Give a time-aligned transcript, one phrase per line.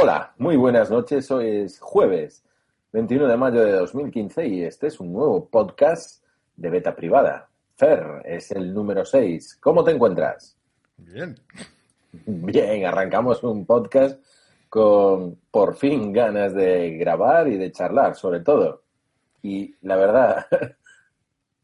[0.00, 1.28] Hola, muy buenas noches.
[1.32, 2.44] Hoy es jueves
[2.92, 6.22] 21 de mayo de 2015 y este es un nuevo podcast
[6.54, 7.48] de beta privada.
[7.74, 9.58] Fer, es el número 6.
[9.60, 10.56] ¿Cómo te encuentras?
[10.98, 11.34] Bien.
[12.12, 14.24] Bien, arrancamos un podcast
[14.68, 18.84] con por fin ganas de grabar y de charlar, sobre todo.
[19.42, 20.46] Y la verdad,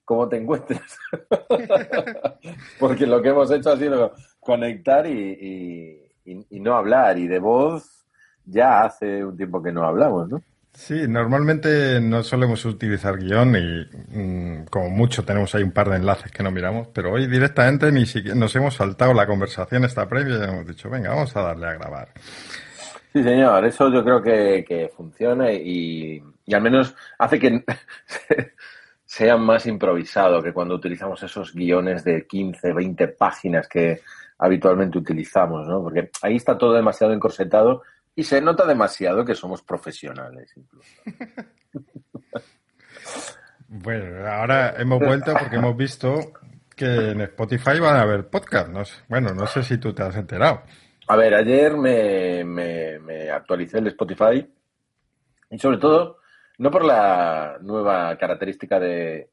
[0.04, 0.98] ¿cómo te encuentras?
[2.80, 7.16] Porque lo que hemos hecho ha sido conectar y, y, y no hablar.
[7.16, 8.03] Y de voz
[8.46, 10.42] ya hace un tiempo que no hablamos, ¿no?
[10.74, 13.86] Sí, normalmente no solemos utilizar guion y
[14.18, 17.92] mm, como mucho tenemos ahí un par de enlaces que no miramos, pero hoy directamente
[17.92, 21.42] ni siquiera nos hemos saltado la conversación esta previa y hemos dicho, venga, vamos a
[21.42, 22.08] darle a grabar.
[23.12, 27.64] Sí, señor, eso yo creo que, que funciona y, y al menos hace que
[29.04, 34.00] sea más improvisado que cuando utilizamos esos guiones de 15, 20 páginas que
[34.38, 35.84] habitualmente utilizamos, ¿no?
[35.84, 37.82] Porque ahí está todo demasiado encorsetado
[38.16, 40.88] y se nota demasiado que somos profesionales, incluso.
[43.68, 46.32] bueno, ahora hemos vuelto porque hemos visto
[46.76, 48.68] que en Spotify van a haber podcast.
[48.68, 50.62] No sé, bueno, no sé si tú te has enterado.
[51.08, 54.46] A ver, ayer me, me, me actualicé el Spotify
[55.50, 56.18] y sobre todo,
[56.58, 59.30] no por la nueva característica de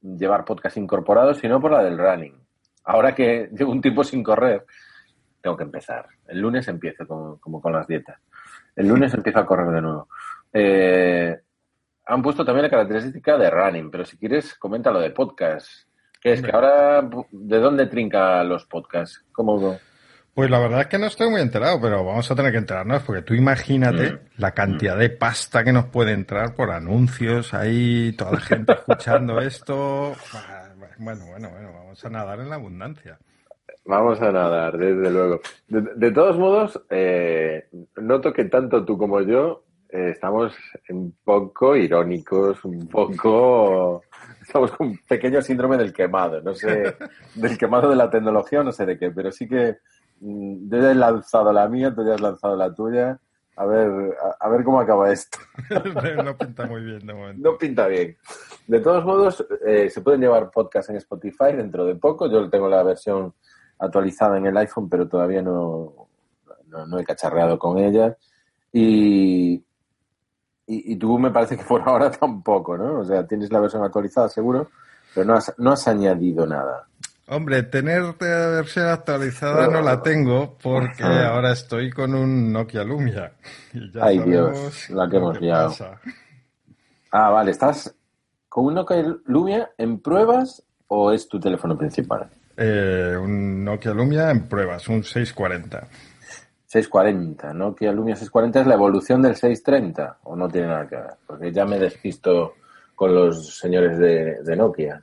[0.00, 2.38] llevar podcast incorporados, sino por la del running.
[2.84, 4.66] Ahora que llevo un tiempo sin correr,
[5.44, 6.06] tengo que empezar.
[6.26, 8.18] El lunes empiezo como, como con las dietas.
[8.74, 10.08] El lunes empiezo a correr de nuevo.
[10.52, 11.38] Eh,
[12.06, 15.68] han puesto también la característica de running, pero si quieres, comenta lo de podcast.
[16.18, 16.42] ¿Qué es?
[16.42, 19.22] Que ahora, ¿de dónde trinca los podcasts?
[19.32, 19.78] ¿Cómo?
[20.32, 23.02] Pues la verdad es que no estoy muy enterado, pero vamos a tener que enterarnos,
[23.02, 24.18] porque tú imagínate mm.
[24.38, 29.38] la cantidad de pasta que nos puede entrar por anuncios ahí, toda la gente escuchando
[29.40, 30.14] esto.
[30.96, 33.18] Bueno, bueno, bueno, vamos a nadar en la abundancia.
[33.86, 35.40] Vamos a nadar, desde luego.
[35.68, 40.52] De, de todos modos, eh, noto que tanto tú como yo eh, estamos
[40.88, 44.02] un poco irónicos, un poco...
[44.40, 46.96] Estamos con un pequeño síndrome del quemado, no sé,
[47.34, 49.78] del quemado de la tecnología, no sé de qué, pero sí que
[50.20, 53.18] mm, yo ya he lanzado la mía, tú ya has lanzado la tuya.
[53.56, 53.88] A ver,
[54.20, 55.38] a, a ver cómo acaba esto.
[56.24, 57.50] no pinta muy bien de momento.
[57.50, 58.16] No pinta bien.
[58.66, 62.28] De todos modos, eh, se pueden llevar podcasts en Spotify dentro de poco.
[62.30, 63.32] Yo tengo la versión
[63.78, 66.08] actualizada en el iPhone, pero todavía no,
[66.66, 68.16] no, no he cacharreado con ella.
[68.72, 69.54] Y,
[70.66, 73.00] y, y, tú me parece que por ahora tampoco, ¿no?
[73.00, 74.68] O sea, tienes la versión actualizada seguro,
[75.14, 76.86] pero no has, no has añadido nada.
[77.26, 83.32] Hombre, tener la versión actualizada no la tengo porque ahora estoy con un Nokia Lumia.
[83.72, 85.74] Y ya Ay Dios, la que hemos liado.
[87.10, 87.94] Ah, vale, ¿estás
[88.48, 92.28] con un Nokia Lumia en pruebas o es tu teléfono principal?
[92.56, 95.88] Eh, un Nokia Lumia en pruebas, un 640.
[96.66, 101.14] 640, Nokia Lumia 640 es la evolución del 630 o no tiene nada que ver,
[101.26, 102.54] porque ya me despisto
[102.94, 105.00] con los señores de, de Nokia.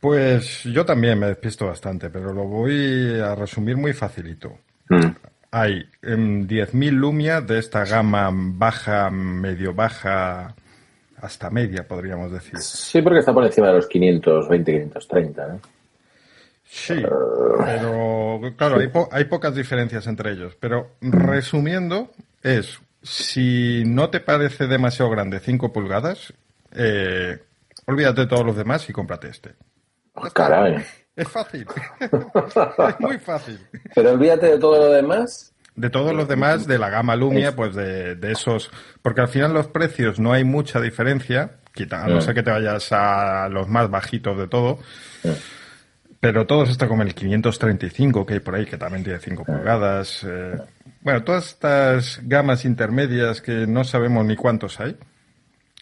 [0.00, 4.58] Pues yo también me despisto bastante, pero lo voy a resumir muy facilito.
[4.88, 5.10] Mm.
[5.50, 10.54] Hay em, 10.000 Lumia de esta gama baja, medio baja,
[11.20, 12.58] hasta media, podríamos decir.
[12.58, 15.60] Sí, porque está por encima de los 520, 530, ¿no?
[16.68, 17.02] Sí,
[17.58, 20.56] pero claro, hay, po hay, pocas diferencias entre ellos.
[20.60, 22.10] Pero resumiendo,
[22.42, 26.32] es si no te parece demasiado grande 5 pulgadas,
[26.72, 27.38] eh,
[27.86, 29.54] olvídate de todos los demás y cómprate este.
[30.14, 30.84] Oh, caray.
[31.14, 31.66] Es fácil.
[32.00, 33.58] es muy fácil.
[33.94, 35.52] Pero olvídate de todo lo demás.
[35.74, 38.70] De todos los demás, de la gama Lumia, pues de, de esos.
[39.02, 42.50] Porque al final los precios no hay mucha diferencia, quita, a no ser que te
[42.50, 44.78] vayas a los más bajitos de todo.
[46.20, 50.24] Pero todos está como el 535 que hay por ahí, que también tiene 5 pulgadas.
[50.24, 50.58] Eh,
[51.02, 54.96] bueno, todas estas gamas intermedias que no sabemos ni cuántos hay.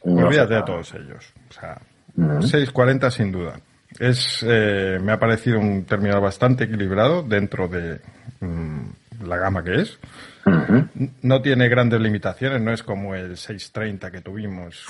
[0.05, 1.33] No olvídate de todos ellos.
[1.49, 1.81] O sea,
[2.17, 2.43] uh -huh.
[2.43, 3.55] 640 sin duda.
[3.99, 8.01] Es, eh, me ha parecido un terminal bastante equilibrado dentro de
[8.41, 8.83] mmm,
[9.25, 9.98] la gama que es.
[10.45, 11.10] Uh -huh.
[11.22, 14.84] No tiene grandes limitaciones, no es como el 630 que tuvimos.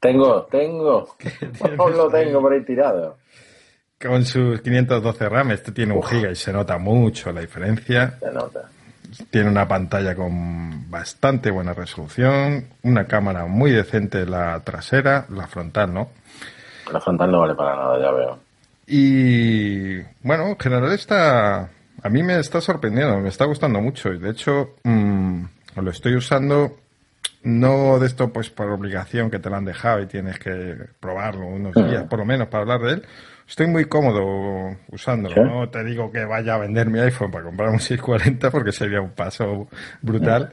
[0.00, 1.16] Tengo, tengo.
[1.76, 3.18] Lo tengo por ahí tirado.
[4.02, 8.16] Con sus 512 RAM, este tiene un giga y se nota mucho la diferencia.
[8.18, 8.62] Se nota.
[9.28, 15.92] Tiene una pantalla con bastante buena resolución, una cámara muy decente la trasera, la frontal
[15.92, 16.08] no.
[16.90, 18.38] La frontal no vale para nada, ya veo.
[18.86, 21.68] Y bueno, en general está,
[22.02, 25.44] a mí me está sorprendiendo, me está gustando mucho y de hecho mmm,
[25.76, 26.78] lo estoy usando
[27.42, 31.46] no de esto pues por obligación que te lo han dejado y tienes que probarlo
[31.46, 33.06] unos días por lo menos para hablar de él,
[33.50, 35.34] estoy muy cómodo usándolo.
[35.34, 35.40] ¿Sí?
[35.40, 39.00] No te digo que vaya a vender mi iPhone para comprar un 640 porque sería
[39.00, 39.68] un paso
[40.00, 40.50] brutal.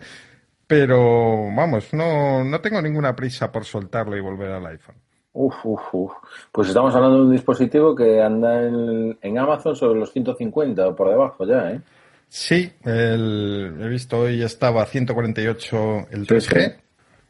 [0.66, 4.96] Pero vamos, no, no tengo ninguna prisa por soltarlo y volver al iPhone.
[5.32, 6.12] Uf, uf, uf.
[6.52, 10.96] Pues estamos hablando de un dispositivo que anda en, en Amazon sobre los 150 o
[10.96, 11.82] por debajo ya, ¿eh?
[12.28, 16.76] Sí, el, he visto hoy estaba a 148 el 3G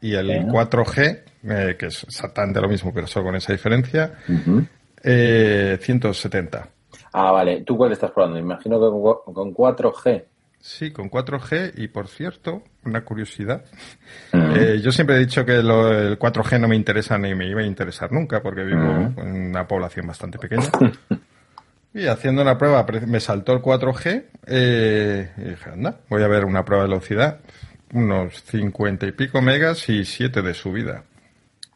[0.00, 4.14] y el 4G, eh, que es exactamente lo mismo, pero solo con esa diferencia,
[5.02, 6.68] eh, 170.
[7.12, 7.62] Ah, vale.
[7.62, 8.38] ¿Tú cuál estás probando?
[8.38, 10.24] Imagino que con 4G.
[10.60, 13.64] Sí, con 4G y por cierto, una curiosidad.
[14.32, 17.60] Eh, yo siempre he dicho que lo, el 4G no me interesa ni me iba
[17.60, 20.68] a interesar nunca porque vivo en una población bastante pequeña.
[21.94, 26.44] Y haciendo una prueba me saltó el 4G eh, y dije, anda, voy a ver
[26.44, 27.40] una prueba de velocidad.
[27.92, 31.04] Unos 50 y pico megas y 7 de subida.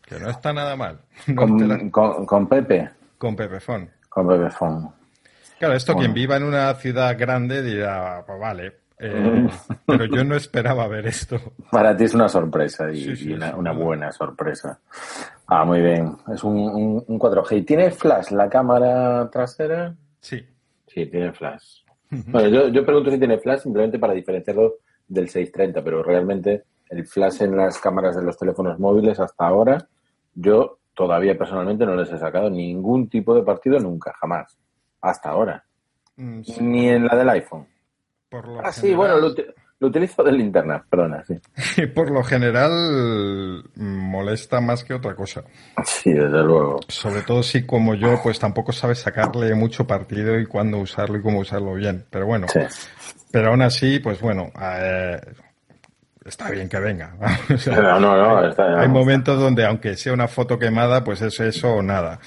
[0.02, 1.00] Que no está nada mal.
[1.34, 2.90] con, con, Pepe.
[3.22, 3.88] Con Pepefon.
[4.08, 4.92] Con Pepefon.
[5.56, 9.48] Claro, esto quien viva en una ciudad grande dirá, pues vale, eh,
[9.86, 11.38] pero yo no esperaba ver esto.
[11.70, 14.80] Para ti es una sorpresa y, una, buena sorpresa.
[15.46, 16.16] Ah, muy bien.
[16.34, 17.64] Es un, un, 4G.
[17.64, 19.94] ¿Tiene flash la cámara trasera?
[20.18, 20.44] Sí.
[20.88, 21.82] Sí, tiene flash.
[22.10, 27.42] Bueno, yo, pregunto si tiene flash simplemente para diferenciarlo del 630, pero realmente el flash
[27.42, 29.86] en las cámaras de los teléfonos móviles hasta ahora,
[30.34, 34.58] yo todavía personalmente no les he sacado ningún tipo de partido nunca, jamás.
[35.00, 35.64] Hasta ahora.
[36.16, 37.66] Mm, Ni en la del iPhone
[38.62, 41.86] ah, sí, bueno, lo, utilizo de linterna, perdona, sí.
[41.94, 45.44] por lo general molesta más que otra cosa.
[45.84, 46.80] Sí, desde luego.
[46.88, 51.22] Sobre todo si como yo, pues tampoco sabes sacarle mucho partido y cuándo usarlo y
[51.22, 52.06] cómo usarlo bien.
[52.10, 52.46] Pero bueno,
[53.30, 55.20] pero aún así, pues bueno, eh,
[56.24, 57.14] está bien que venga.
[57.66, 61.74] no, no, no, hay, hay momentos donde aunque sea una foto quemada, pues es eso
[61.74, 62.18] o nada.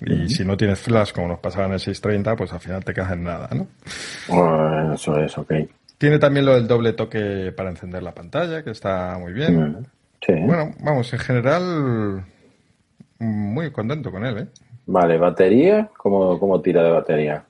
[0.00, 2.92] Y si no tienes flash, como nos pasaba en el 630, pues al final te
[2.92, 4.92] quedas en nada, ¿no?
[4.92, 5.52] eso es, ok.
[5.96, 9.86] Tiene también lo del doble toque para encender la pantalla, que está muy bien.
[10.20, 10.32] Sí.
[10.44, 12.24] Bueno, vamos, en general,
[13.18, 14.46] muy contento con él, ¿eh?
[14.86, 15.88] Vale, ¿batería?
[15.96, 17.44] ¿Cómo, cómo tira de batería?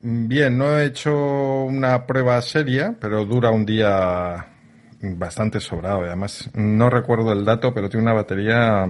[0.00, 4.46] Bien, no he hecho una prueba seria, pero dura un día
[5.00, 6.02] bastante sobrado.
[6.02, 8.86] Además, no recuerdo el dato, pero tiene una batería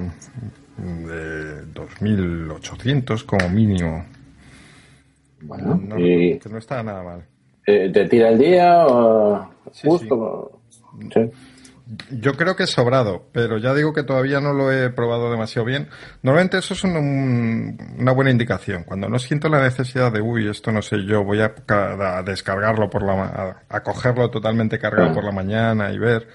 [0.77, 4.05] de 2.800 como mínimo.
[5.43, 7.25] Bueno, no, que no está nada mal.
[7.65, 9.51] ¿Te tira el día o
[9.85, 10.61] justo?
[12.11, 15.65] Yo creo que es sobrado, pero ya digo que todavía no lo he probado demasiado
[15.65, 15.89] bien.
[16.23, 18.85] Normalmente eso es una buena indicación.
[18.85, 21.55] Cuando no siento la necesidad de, uy, esto no sé yo, voy a,
[22.23, 26.29] descargarlo por la, a, cogerlo totalmente cargado por la mañana y ver.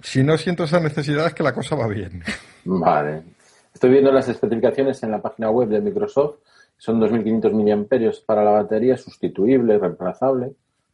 [0.00, 2.22] Si no siento esa necesidad es que la cosa va bien.
[2.64, 3.22] Vale.
[3.74, 6.36] Estoy viendo las especificaciones en la página web de Microsoft.
[6.76, 10.52] Son 2.500 miliamperios para la batería, sustituible, reemplazable.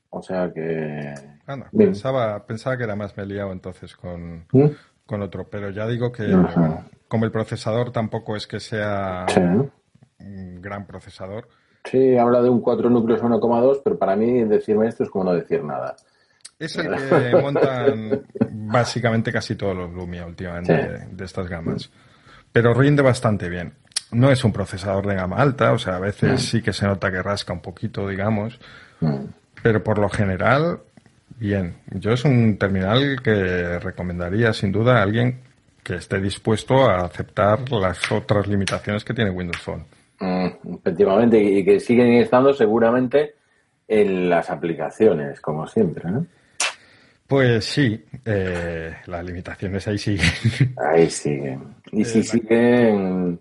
[0.08, 1.33] O sea que...
[1.76, 4.70] pensaba, pensaba que era más me liado entonces con, ¿Mm?
[5.06, 6.34] con otro, pero ya digo que
[7.08, 9.26] como el procesador tampoco es que sea
[10.18, 11.48] un gran procesador.
[11.84, 15.34] Sí, habla de un 4 núcleos 1,2, pero para mí decirme esto es como no
[15.34, 15.94] decir nada.
[16.58, 21.90] Es el que montan básicamente casi todos los Lumia últimamente de, estas gamas.
[22.52, 23.74] Pero rinde bastante bien.
[24.12, 26.38] No es un procesador de gama alta, o sea, a veces mm.
[26.38, 28.58] sí que se nota que rasca un poquito, digamos.
[29.00, 29.24] Mm.
[29.62, 30.80] Pero por lo general,
[31.38, 31.76] bien.
[31.92, 35.40] Yo es un terminal que recomendaría sin duda a alguien
[35.82, 39.84] que esté dispuesto a aceptar las otras limitaciones que tiene Windows Phone.
[40.20, 43.34] Mm, efectivamente, y que siguen estando seguramente
[43.86, 46.26] en las aplicaciones, como siempre, ¿no?
[47.26, 50.74] Pues sí, eh, las limitaciones ahí siguen.
[50.76, 51.74] Ahí siguen.
[51.92, 53.40] Y si siguen...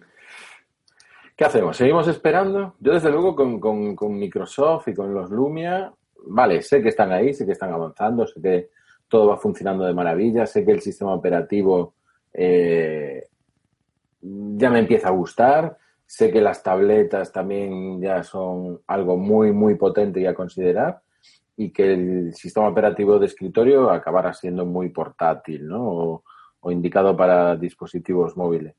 [1.36, 1.76] ¿Qué hacemos?
[1.76, 2.76] ¿Seguimos esperando?
[2.80, 5.92] Yo desde luego con, con, Microsoft y con los Lumia,
[6.24, 8.70] vale, sé que están ahí, sé que están avanzando, sé que
[9.08, 11.96] todo va funcionando de maravilla, sé que el sistema operativo
[12.34, 13.28] eh,
[14.22, 19.76] ya me empieza a gustar, sé que las tabletas también ya son algo muy, muy
[19.76, 21.02] potente y a considerar
[21.56, 26.24] y que el sistema operativo de escritorio acabará siendo muy portátil, ¿no?
[26.62, 28.76] O, indicado para dispositivos móviles.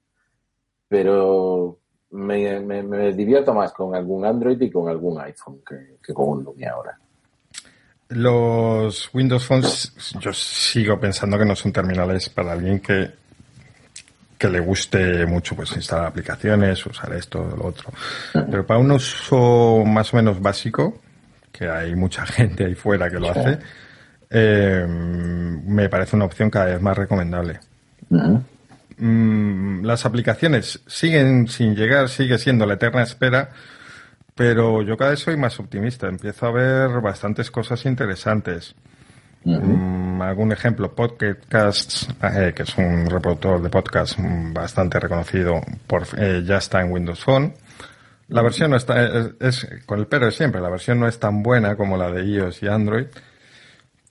[0.89, 6.73] Pero me, divierto más con algún Android y con algún iPhone que, con un Lumia
[6.73, 6.99] ahora.
[8.09, 13.11] Los Windows Phones, yo sigo pensando que no son terminales para alguien que,
[14.37, 17.93] que le guste mucho pues instalar aplicaciones, usar esto, lo otro.
[18.33, 21.01] Pero para un uso más o menos básico,
[21.51, 23.59] que hay mucha gente ahí fuera que lo hace,
[24.31, 27.61] eh, me parece una opción cada vez más recomendable.
[28.97, 33.51] Mm, las aplicaciones siguen sin llegar, sigue siendo la eterna espera,
[34.35, 36.09] pero yo cada vez soy más optimista.
[36.09, 38.75] Empiezo a ver bastantes cosas interesantes.
[39.45, 46.43] Mm, algún ejemplo, Podcasts, eh, que es un reproductor de podcast bastante reconocido, por, eh,
[46.45, 47.55] ya está en Windows Phone.
[48.29, 49.05] La versión no está,
[49.39, 52.25] es, con el pero de siempre, la versión no es tan buena como la de
[52.25, 53.07] iOS y Android,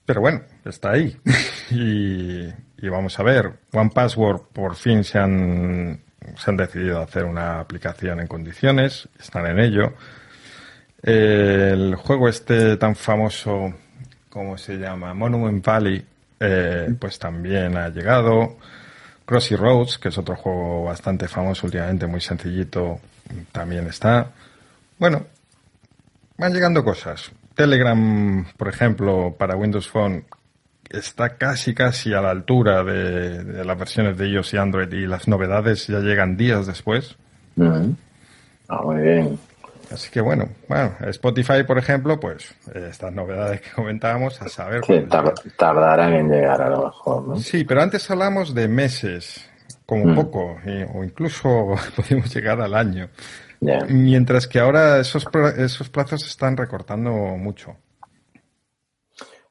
[0.06, 1.16] pero bueno, está ahí.
[1.70, 2.44] y,
[2.78, 6.03] y, vamos a ver, One Password por fin se han,
[6.36, 9.92] se han decidido hacer una aplicación en condiciones, están en ello.
[11.02, 13.74] el juego este tan famoso
[14.34, 15.14] ¿cómo se llama?
[15.14, 16.04] Monument Valley,
[16.40, 18.56] eh, pues también ha llegado.
[19.24, 22.98] Crossy Roads, que es otro juego bastante famoso últimamente, muy sencillito,
[23.52, 24.32] también está.
[24.98, 25.24] Bueno,
[26.36, 27.30] van llegando cosas.
[27.54, 30.24] Telegram, por ejemplo, para Windows Phone
[30.90, 35.28] está casi casi a la altura de, las versiones de iOS y Android y las
[35.28, 37.16] novedades ya llegan días después.
[38.68, 39.38] Ah, muy bien.
[39.92, 44.84] Así que bueno, bueno, Spotify, por ejemplo, pues eh, estas novedades que comentábamos, a saber.
[44.84, 45.04] Sí,
[45.56, 47.36] tardarán en llegar a lo mejor, ¿no?
[47.36, 49.48] Sí, pero antes hablamos de meses,
[49.86, 50.14] como mm.
[50.14, 50.56] poco,
[50.94, 53.08] o incluso podemos llegar al año.
[53.88, 55.26] Mientras que ahora esos,
[55.56, 57.76] esos plazos se están recortando mucho.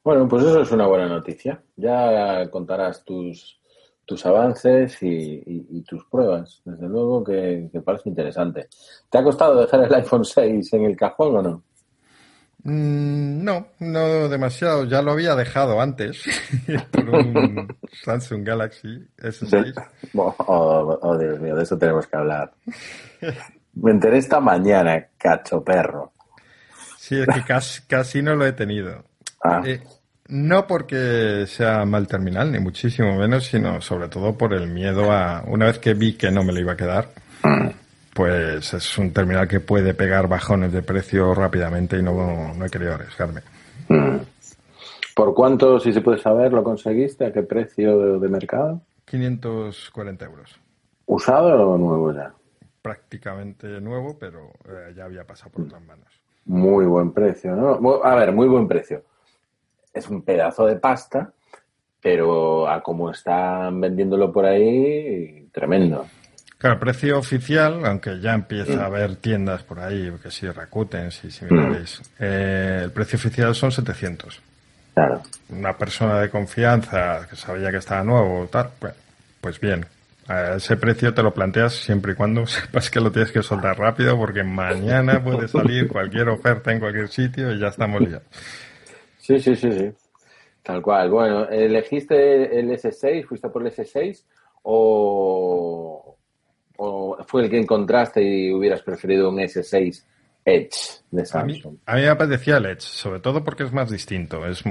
[0.04, 1.60] Bueno, pues eso es una buena noticia.
[1.76, 3.58] Ya contarás tus
[4.04, 6.60] tus avances y, tus pruebas.
[6.64, 8.68] Desde luego que, parece interesante.
[9.10, 11.62] ¿Te ha costado dejar el iPhone 6 en el cajón o no?
[12.64, 14.84] Mm, no, no demasiado.
[14.84, 16.22] Ya lo había dejado antes
[16.90, 17.68] por un
[18.04, 19.74] Samsung Galaxy S6.
[20.46, 22.52] Oh, Dios mío, de eso tenemos que hablar.
[23.74, 26.12] Me enteré esta mañana, cacho perro.
[26.96, 29.04] Sí, es que casi, casi no lo he tenido.
[29.44, 29.62] Ah.
[29.64, 29.80] Eh,
[30.28, 35.44] no porque sea mal terminal, ni muchísimo menos, sino sobre todo por el miedo a,
[35.46, 37.08] una vez que vi que no me lo iba a quedar,
[38.14, 42.70] pues es un terminal que puede pegar bajones de precio rápidamente y no, no he
[42.70, 43.42] querido arriesgarme.
[45.14, 47.26] ¿Por cuánto, si se puede saber, lo conseguiste?
[47.26, 48.80] ¿A qué precio de, mercado?
[49.04, 50.58] 540 euros.
[51.04, 52.32] ¿Usado o nuevo ya?
[52.80, 56.08] Prácticamente nuevo, pero eh, ya había pasado por otras manos.
[56.46, 58.02] Muy buen precio, ¿no?
[58.02, 59.02] A ver, muy buen precio
[59.94, 61.32] es un pedazo de pasta,
[62.02, 66.06] pero a como están vendiéndolo por ahí, tremendo.
[66.58, 71.30] Claro, precio oficial, aunque ya empieza a haber tiendas por ahí, que si Rakuten, si
[71.30, 72.22] similares, mm.
[72.24, 74.40] eh, el precio oficial son 700.
[74.94, 75.22] Claro.
[75.50, 78.94] Una persona de confianza que sabía que estaba nuevo, tal, pues,
[79.40, 79.84] pues bien.
[80.26, 83.78] A ese precio te lo planteas siempre y cuando sepas que lo tienes que soltar
[83.78, 88.24] rápido porque mañana puede salir cualquier oferta en cualquier sitio y ya estamos liados.
[89.24, 89.90] Sí, sí, sí, sí.
[90.62, 91.10] Tal cual.
[91.10, 93.26] Bueno, ¿elegiste el S6?
[93.26, 94.22] ¿Fuiste por el S6?
[94.64, 96.16] ¿O,
[97.26, 100.04] fue el que encontraste y hubieras preferido un S6
[100.44, 101.76] Edge de Samsung?
[101.86, 104.46] A mí, me apetecía el Edge, sobre todo porque es más distinto.
[104.46, 104.62] Es,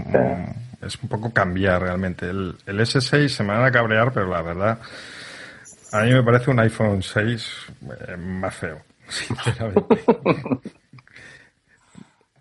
[0.81, 2.29] es un poco cambiar realmente.
[2.29, 4.79] El, el S6 se me van a cabrear, pero la verdad,
[5.93, 7.51] a mí me parece un iPhone 6
[8.07, 10.03] eh, más feo, sinceramente.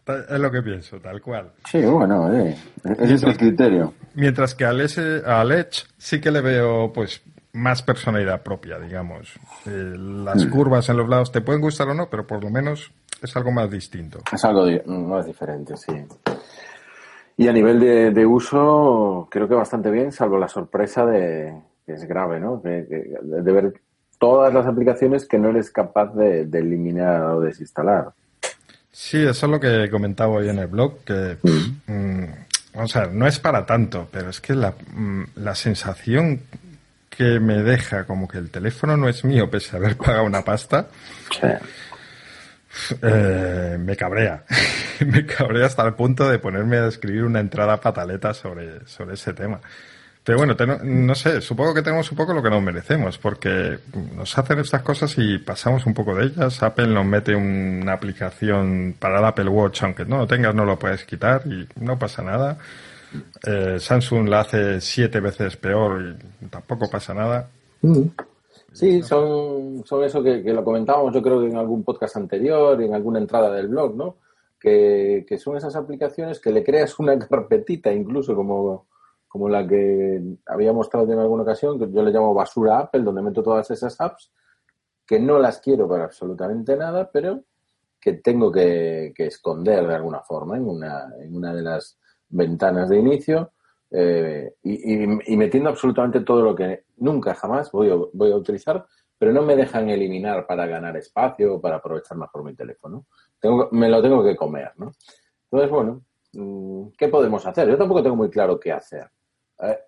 [0.07, 1.53] Es lo que pienso, tal cual.
[1.71, 2.57] Sí, bueno, eh,
[2.99, 3.95] ese es el criterio.
[4.15, 9.33] Mientras que al, S, al Edge sí que le veo pues más personalidad propia, digamos.
[9.67, 10.51] Eh, las mm.
[10.51, 12.91] curvas en los lados te pueden gustar o no, pero por lo menos
[13.23, 14.19] es algo más distinto.
[14.33, 15.93] Es algo más diferente, sí.
[17.37, 17.79] Y a nivel
[18.13, 21.55] de, uso, creo que bastante bien, salvo la sorpresa de
[21.87, 22.59] que es grave, ¿no?
[22.59, 22.83] De,
[23.53, 23.75] ver
[24.19, 28.13] todas las aplicaciones que no eres capaz de eliminar o desinstalar.
[28.93, 32.25] Sí, eso es lo que comentaba hoy en el blog, que, mm,
[32.75, 36.43] vamos a ver, no es para tanto, pero es que la, mm, la sensación
[37.09, 40.43] que me deja como que el teléfono no es mío pese a haber pagado una
[40.45, 40.89] pasta,
[43.03, 44.45] eh, me cabrea.
[45.07, 49.33] me cabrea hasta el punto de ponerme a escribir una entrada pataleta sobre, sobre ese
[49.33, 49.61] tema.
[50.25, 53.79] Pero bueno, no sé, supongo que tenemos un poco lo que nos merecemos, porque
[54.15, 56.63] nos hacen estas cosas y pasamos un poco de ellas.
[56.63, 60.79] Apple nos mete una aplicación para el Apple Watch, aunque no lo tengas, no lo
[60.79, 62.57] puedes quitar y no pasa nada.
[63.45, 67.49] Eh, Samsung la hace siete veces peor y tampoco pasa nada.
[67.81, 68.03] Mm.
[68.73, 72.95] Sí, son, son eso que, lo comentábamos yo creo que en algún podcast anterior, en
[72.95, 74.17] alguna entrada del blog, ¿no?
[74.59, 78.87] Que, que son esas aplicaciones que le creas una carpetita incluso como
[79.33, 83.23] como la que había mostrado en alguna ocasión, que yo le llamo basura Apple, donde
[83.23, 84.31] meto todas esas apps,
[85.07, 87.43] que no las quiero para absolutamente nada, pero
[87.99, 91.99] que tengo que, esconder de alguna forma en una, en una de las
[92.29, 93.53] ventanas de inicio
[93.91, 98.85] eh, y, metiendo absolutamente todo lo que nunca jamás voy a, voy a utilizar,
[99.17, 103.07] pero no me dejan eliminar para ganar espacio o para aprovechar mejor mi teléfono.
[103.41, 104.93] Tengo, me lo tengo que comer, ¿no?
[105.45, 106.03] Entonces, bueno,
[106.35, 107.67] mm, ¿qué podemos hacer?
[107.71, 109.09] Yo tampoco tengo muy claro qué hacer.
[109.63, 109.79] Eh,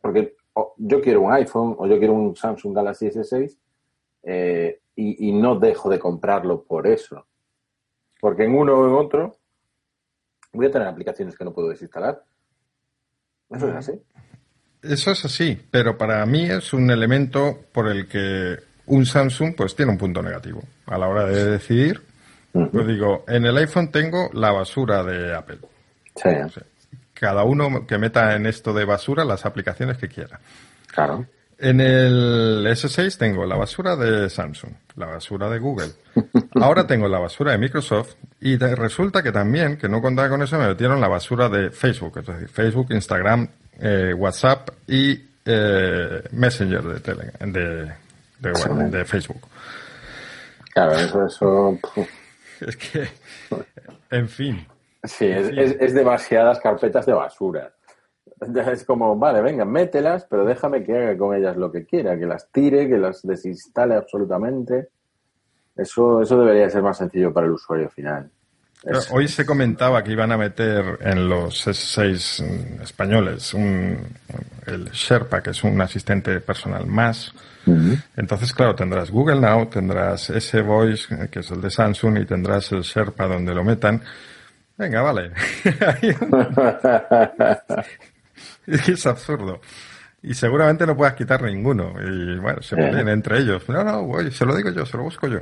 [0.00, 0.36] porque
[0.76, 3.56] yo quiero un iPhone o yo quiero un Samsung Galaxy S6
[4.24, 7.26] eh, y, no dejo de comprarlo por eso.
[8.20, 9.36] Porque en uno o en otro
[10.52, 12.24] voy a tener aplicaciones que no puedo desinstalar.
[13.48, 13.92] Eso es así.
[14.82, 19.76] Eso es así, pero para mí es un elemento por el que un Samsung pues
[19.76, 22.02] tiene un punto negativo a la hora de decidir.
[22.52, 25.58] Pues digo, en el iPhone tengo la basura de Apple.
[26.16, 26.60] Sí.
[27.18, 30.40] Cada uno que meta en esto de basura las aplicaciones que quiera.
[30.86, 31.26] Claro.
[31.60, 35.90] En el S6 tengo la basura de Samsung, la basura de Google.
[36.54, 40.56] Ahora tengo la basura de Microsoft y resulta que también, que no contaba con eso,
[40.56, 43.48] me metieron la basura de Facebook, es decir, Facebook, Instagram,
[43.80, 47.92] eh, WhatsApp y eh, Messenger de, Telegram, de,
[48.90, 49.48] de, Facebook.
[50.72, 51.78] Claro, eso, eso...
[52.60, 53.08] Es que,
[54.10, 54.66] en fin.
[55.02, 57.72] Sí, es, es demasiadas carpetas de basura.
[58.72, 62.26] es como, vale, venga, mételas, pero déjame que haga con ellas lo que quiera, que
[62.26, 64.88] las tire, que las desinstale absolutamente.
[65.76, 68.30] Eso, eso debería ser más sencillo para el usuario final.
[69.10, 73.98] Hoy se comentaba que iban a meter en los S6 españoles un,
[74.66, 77.32] el Sherpa, que es un asistente personal más.
[78.16, 82.72] Entonces, claro, tendrás Google Now, tendrás ese Voice, que es el de Samsung, y tendrás
[82.72, 84.00] el Sherpa donde lo metan.
[84.78, 85.32] Venga, vale.
[88.66, 89.60] es absurdo.
[90.22, 91.92] Y seguramente no puedas quitar ninguno.
[92.00, 93.68] Y bueno, se ponen entre ellos.
[93.68, 95.40] No, no, voy, se lo digo yo, se lo busco yo.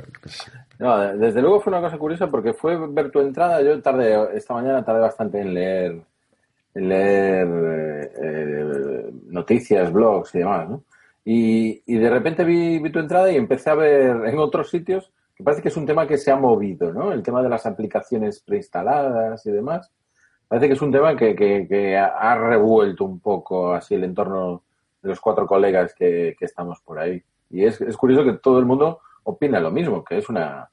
[0.79, 3.61] No, desde luego fue una cosa curiosa porque fue ver tu entrada.
[3.61, 6.01] Yo tarde, esta mañana tardé bastante en leer,
[6.75, 7.47] en leer
[8.21, 10.83] eh, noticias, blogs y demás, ¿no?
[11.25, 15.11] Y, y de repente vi, vi, tu entrada y empecé a ver en otros sitios,
[15.37, 17.11] que parece que es un tema que se ha movido, ¿no?
[17.11, 19.91] El tema de las aplicaciones preinstaladas y demás.
[20.47, 24.63] Parece que es un tema que, que, ha revuelto un poco así el entorno
[25.01, 27.21] de los cuatro colegas que, estamos por ahí.
[27.51, 30.71] Y es, es, curioso que todo el mundo opina lo mismo, que es una,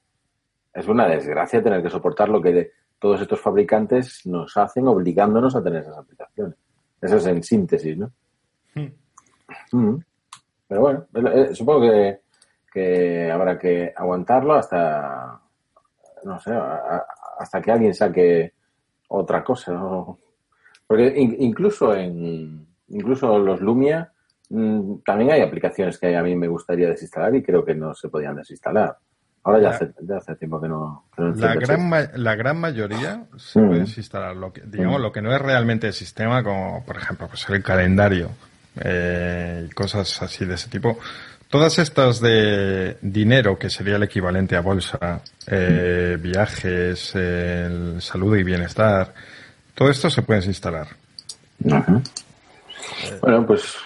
[0.72, 5.62] es una desgracia tener que soportar lo que todos estos fabricantes nos hacen obligándonos a
[5.62, 6.56] tener esas aplicaciones.
[7.02, 8.10] Eso es en síntesis, ¿no?
[8.74, 8.92] Hmm.
[9.72, 10.04] Mm.
[10.66, 12.23] Pero bueno, eh, supongo que,
[12.74, 15.40] que habrá que aguantarlo hasta,
[16.24, 16.52] no sé,
[17.38, 18.52] hasta que alguien saque
[19.08, 19.80] otra cosa.
[20.86, 24.12] Porque incluso en incluso los Lumia
[24.50, 28.08] mm, también hay aplicaciones que a mí me gustaría desinstalar y creo que no se
[28.08, 28.96] podían desinstalar.
[29.44, 31.04] Ahora ya, hace, ya hace, tiempo que no.
[31.16, 33.66] la, gran la gran mayoría se mm.
[33.66, 34.34] puede desinstalar.
[34.34, 35.02] Lo que, digamos, mm.
[35.02, 38.30] lo que no es realmente el sistema, como por ejemplo pues el calendario
[38.82, 40.98] eh, y cosas así de ese tipo,
[41.54, 47.14] Todas estas de dinero, que sería el equivalente a bolsa, eh, viajes,
[48.00, 49.14] salud y bienestar,
[49.72, 50.88] todo esto se puede instalar.
[53.20, 53.76] Bueno, pues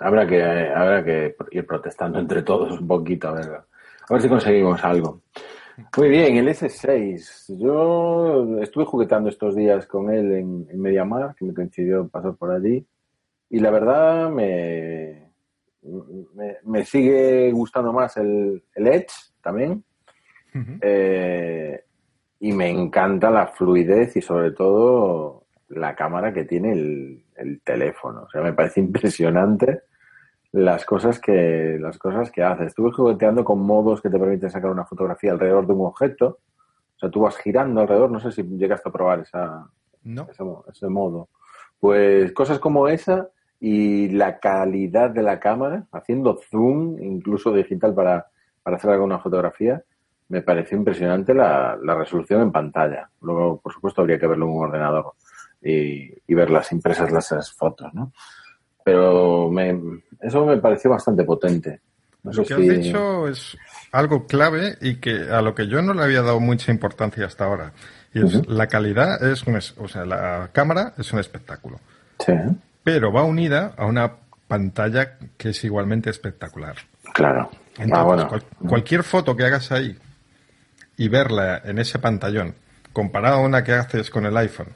[0.00, 4.28] habrá que, habrá que ir protestando entre todos un poquito, a ver, a ver si
[4.28, 5.20] conseguimos algo.
[5.96, 7.56] Muy bien, el S6.
[7.56, 12.50] Yo estuve juguetando estos días con él en, en Mediamar, que me coincidió pasar por
[12.50, 12.84] allí,
[13.48, 15.25] y la verdad me,
[16.64, 19.84] me, sigue gustando más el, Edge también.
[20.80, 21.84] Eh,
[22.40, 28.22] y me encanta la fluidez y sobre todo la cámara que tiene el, teléfono.
[28.22, 29.82] O sea, me parece impresionante
[30.52, 32.64] las cosas que las cosas que hace.
[32.64, 36.38] Estuve jugueteando con modos que te permiten sacar una fotografía alrededor de un objeto.
[36.96, 38.10] O sea, tú vas girando alrededor.
[38.10, 39.68] No sé si llegaste a probar esa,
[40.02, 41.28] ese modo.
[41.78, 43.28] Pues cosas como esa
[43.68, 48.28] y la calidad de la cámara, haciendo zoom, incluso digital para,
[48.62, 49.82] para hacer alguna fotografía,
[50.28, 53.10] me pareció impresionante la, la, resolución en pantalla.
[53.22, 55.14] Luego, por supuesto, habría que verlo en un ordenador
[55.60, 58.12] y, y ver las impresas las fotos, ¿no?
[58.84, 61.80] Pero me, eso me pareció bastante potente.
[62.22, 63.58] lo que has dicho es
[63.90, 67.46] algo clave y que a lo que yo no le había dado mucha importancia hasta
[67.46, 67.72] ahora.
[68.14, 71.80] Y es la calidad es un, o sea, la cámara es un espectáculo.
[72.20, 72.32] Sí
[72.86, 74.12] pero va unida a una
[74.46, 76.76] pantalla que es igualmente espectacular.
[77.14, 77.50] Claro.
[77.76, 79.98] Entonces, ah, cualquier foto que hagas ahí
[80.96, 82.54] y verla en ese pantallón,
[82.92, 84.68] comparado a una que haces con el iPhone,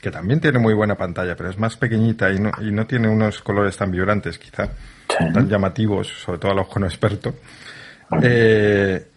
[0.00, 3.06] que también tiene muy buena pantalla, pero es más pequeñita y no, y no tiene
[3.06, 4.70] unos colores tan vibrantes, quizá,
[5.06, 7.34] tan llamativos, sobre todo a los no experto,
[8.22, 9.08] eh,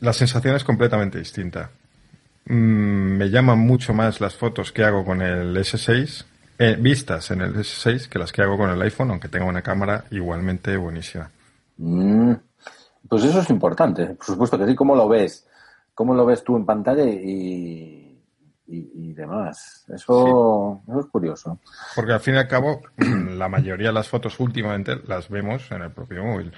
[0.00, 1.70] la sensación es completamente distinta.
[2.46, 6.24] Mm, me llaman mucho más las fotos que hago con el S6
[6.62, 9.62] eh, vistas en el S6 que las que hago con el iPhone, aunque tenga una
[9.62, 11.30] cámara igualmente buenísima.
[11.78, 12.34] Mm,
[13.08, 14.74] pues eso es importante, por supuesto que sí.
[14.74, 15.48] ¿Cómo lo ves?
[15.94, 18.22] ¿Cómo lo ves tú en pantalla y,
[18.66, 19.86] y, demás.
[19.88, 21.58] Eso, es curioso.
[21.96, 25.80] Porque al fin y al cabo, la mayoría de las fotos últimamente las vemos en
[25.80, 26.52] el propio móvil.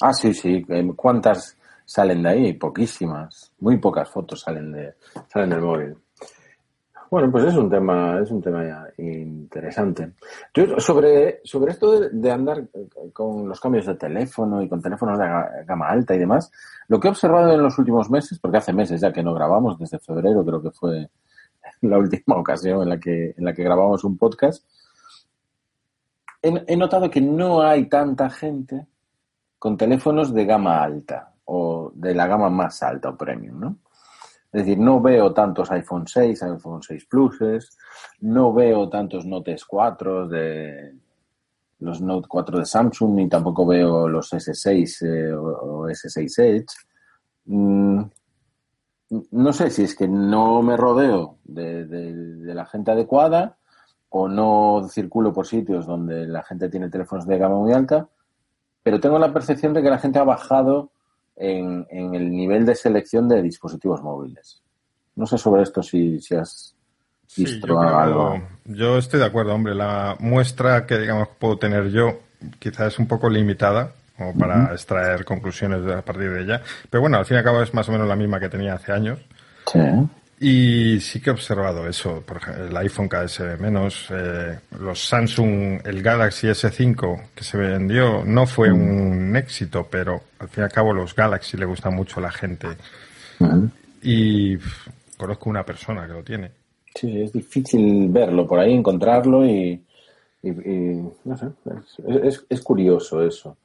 [0.00, 0.64] Ah, sí, sí.
[0.96, 2.52] ¿Cuántas salen de ahí?
[2.54, 3.52] Poquísimas.
[3.60, 4.94] Muy pocas fotos salen de
[5.30, 5.96] salen del móvil.
[7.10, 10.12] Bueno, pues es un tema, es un tema interesante.
[10.52, 12.68] Yo sobre, sobre esto de, andar
[13.14, 15.26] con los cambios de teléfono y con teléfonos de
[15.64, 16.50] gama alta y demás,
[16.88, 19.78] lo que he observado en los últimos meses, porque hace meses ya que no grabamos,
[19.78, 21.08] desde febrero creo que fue
[21.80, 24.66] la última ocasión en la que, en la que grabamos un podcast,
[26.42, 28.86] he, he notado que no hay tanta gente
[29.58, 33.76] con teléfonos de gama alta o de la gama más alta o premium, ¿no?
[34.50, 37.76] Es decir, no veo tantos iPhone 6, iPhone 6 Pluses,
[38.20, 40.94] no veo tantos Note 4 de
[41.80, 46.74] los Note 4 de Samsung, ni tampoco veo los S6 eh, o, S6 Edge.
[47.44, 48.02] Mm,
[49.32, 53.56] no sé si es que no me rodeo de, de, la gente adecuada
[54.10, 58.08] o no circulo por sitios donde la gente tiene teléfonos de gama muy alta,
[58.82, 60.90] pero tengo la percepción de que la gente ha bajado
[61.38, 64.62] en, el nivel de selección de dispositivos móviles.
[65.16, 66.74] No sé sobre esto si, si has
[67.36, 68.40] visto yo algo.
[68.64, 69.74] yo estoy de acuerdo, hombre.
[69.74, 72.20] La muestra que, digamos, puedo tener yo
[72.58, 76.62] quizás es un poco limitada como para extraer conclusiones a partir de ella.
[76.90, 78.74] Pero bueno, al fin y al cabo es más o menos la misma que tenía
[78.74, 79.20] hace años.
[79.72, 79.78] Sí.
[80.40, 85.00] Y sí que he observado eso, por ejemplo, el iPhone cada vez menos, eh, los
[85.08, 88.74] Samsung, el Galaxy S5 que se vendió no fue mm.
[88.74, 92.30] un éxito, pero al fin y al cabo los Galaxy le gustan mucho a la
[92.30, 92.68] gente.
[93.40, 93.64] Mm.
[94.02, 94.56] Y
[95.16, 96.52] conozco una persona que lo tiene.
[96.94, 99.82] Sí, es difícil verlo por ahí, encontrarlo y,
[100.42, 101.46] no sé,
[102.22, 103.58] es, es, curioso eso.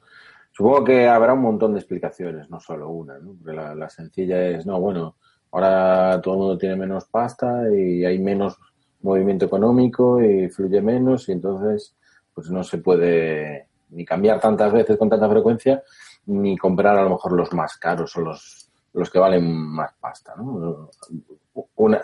[0.50, 3.34] Supongo que habrá un montón de explicaciones, no solo una, ¿no?
[3.34, 5.16] Porque la, la sencilla es, no, bueno,
[5.54, 8.58] Ahora todo el mundo tiene menos pasta y hay menos
[9.02, 11.94] movimiento económico y fluye menos y entonces
[12.34, 15.80] pues no se puede ni cambiar tantas veces con tanta frecuencia
[16.26, 20.34] ni comprar a lo mejor los más caros o los, los que valen más pasta.
[20.36, 20.90] ¿no?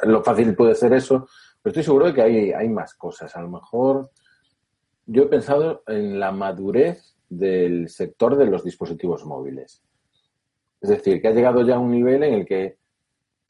[0.05, 1.27] lo fácil puede ser eso,
[1.61, 3.35] pero estoy seguro de que hay, hay más cosas.
[3.35, 4.13] A lo mejor
[5.07, 9.83] yo he pensado en la madurez del sector de los dispositivos móviles.
[10.81, 12.80] Es decir, que ha llegado ya a un nivel en el que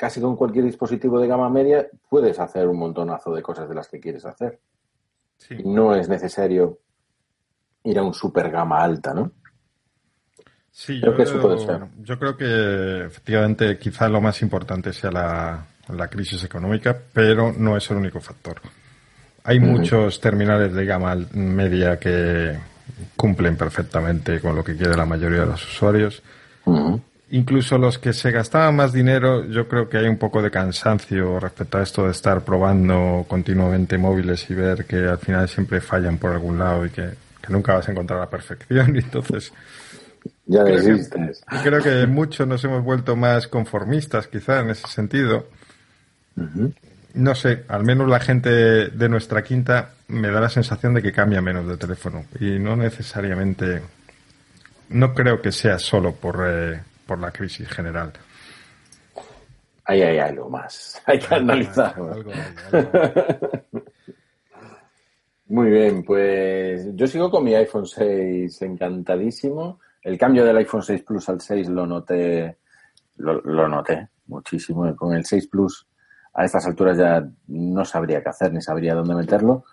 [0.01, 3.87] casi con cualquier dispositivo de gama media puedes hacer un montonazo de cosas de las
[3.87, 4.59] que quieres hacer.
[5.63, 6.79] no es necesario
[7.85, 9.31] ir a un super gama alta, ¿no?
[10.71, 11.83] Sí, yo creo que eso puede ser.
[11.99, 17.91] Yo creo que efectivamente quizá lo más importante sea la, crisis económica, pero no es
[17.91, 18.59] el único factor.
[19.45, 22.57] Hay muchos terminales de gama media que
[23.17, 26.23] cumplen perfectamente con lo que quiere la mayoría de los usuarios
[27.31, 31.39] incluso los que se gastaban más dinero, yo creo que hay un poco de cansancio
[31.39, 36.19] respecto a esto de estar probando continuamente móviles y ver que al final siempre fallan
[36.19, 37.11] por algún lado y que,
[37.49, 38.95] nunca vas a encontrar la perfección.
[38.97, 39.53] Y entonces,
[40.47, 45.47] ya creo que, creo que muchos nos hemos vuelto más conformistas, quizá en ese sentido.
[47.15, 51.13] No sé, al menos la gente de nuestra quinta me da la sensación de que
[51.13, 53.83] cambia menos de teléfono y no necesariamente,
[54.91, 56.81] no creo que sea solo por, eh,
[57.11, 58.13] por la crisis general.
[59.85, 61.03] Ahí hay algo más.
[61.07, 61.97] Hay que analizar.
[65.47, 69.81] Muy bien, pues yo sigo con mi iPhone 6 encantadísimo.
[70.01, 72.59] El cambio del iPhone 6 Plus al 6 lo noté,
[73.17, 74.95] lo, noté muchísimo.
[74.95, 75.85] Con el 6 Plus
[76.35, 79.65] a estas alturas ya no sabría qué hacer ni sabría dónde meterlo.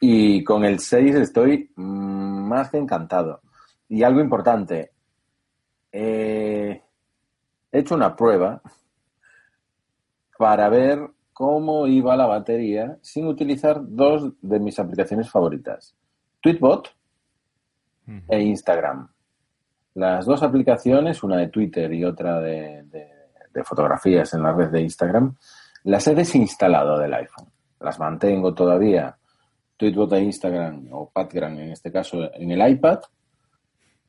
[0.00, 3.40] Y con el 6 estoy más que encantado.
[3.88, 4.93] Y algo importante,
[5.96, 6.82] eh,
[7.70, 8.60] he hecho una prueba
[10.36, 15.94] para ver cómo iba la batería sin utilizar dos de mis aplicaciones favoritas,
[16.40, 16.92] Tweetbot
[18.28, 19.08] e Instagram.
[19.94, 22.84] Las dos aplicaciones, una de Twitter y otra de,
[23.62, 25.36] fotografías en la red de Instagram,
[25.84, 27.46] las he desinstalado del iPhone.
[27.78, 29.16] Las mantengo todavía,
[29.76, 32.98] Tweetbot e Instagram, o Patgram en este caso, en el iPad,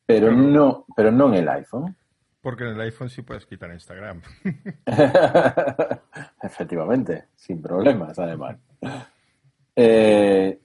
[0.06, 1.96] pero no, pero no en el iPhone.
[2.42, 4.22] Porque en el iPhone sí puedes quitar Instagram.
[6.42, 8.58] Efectivamente, sin problemas, además.
[9.76, 10.60] Eh,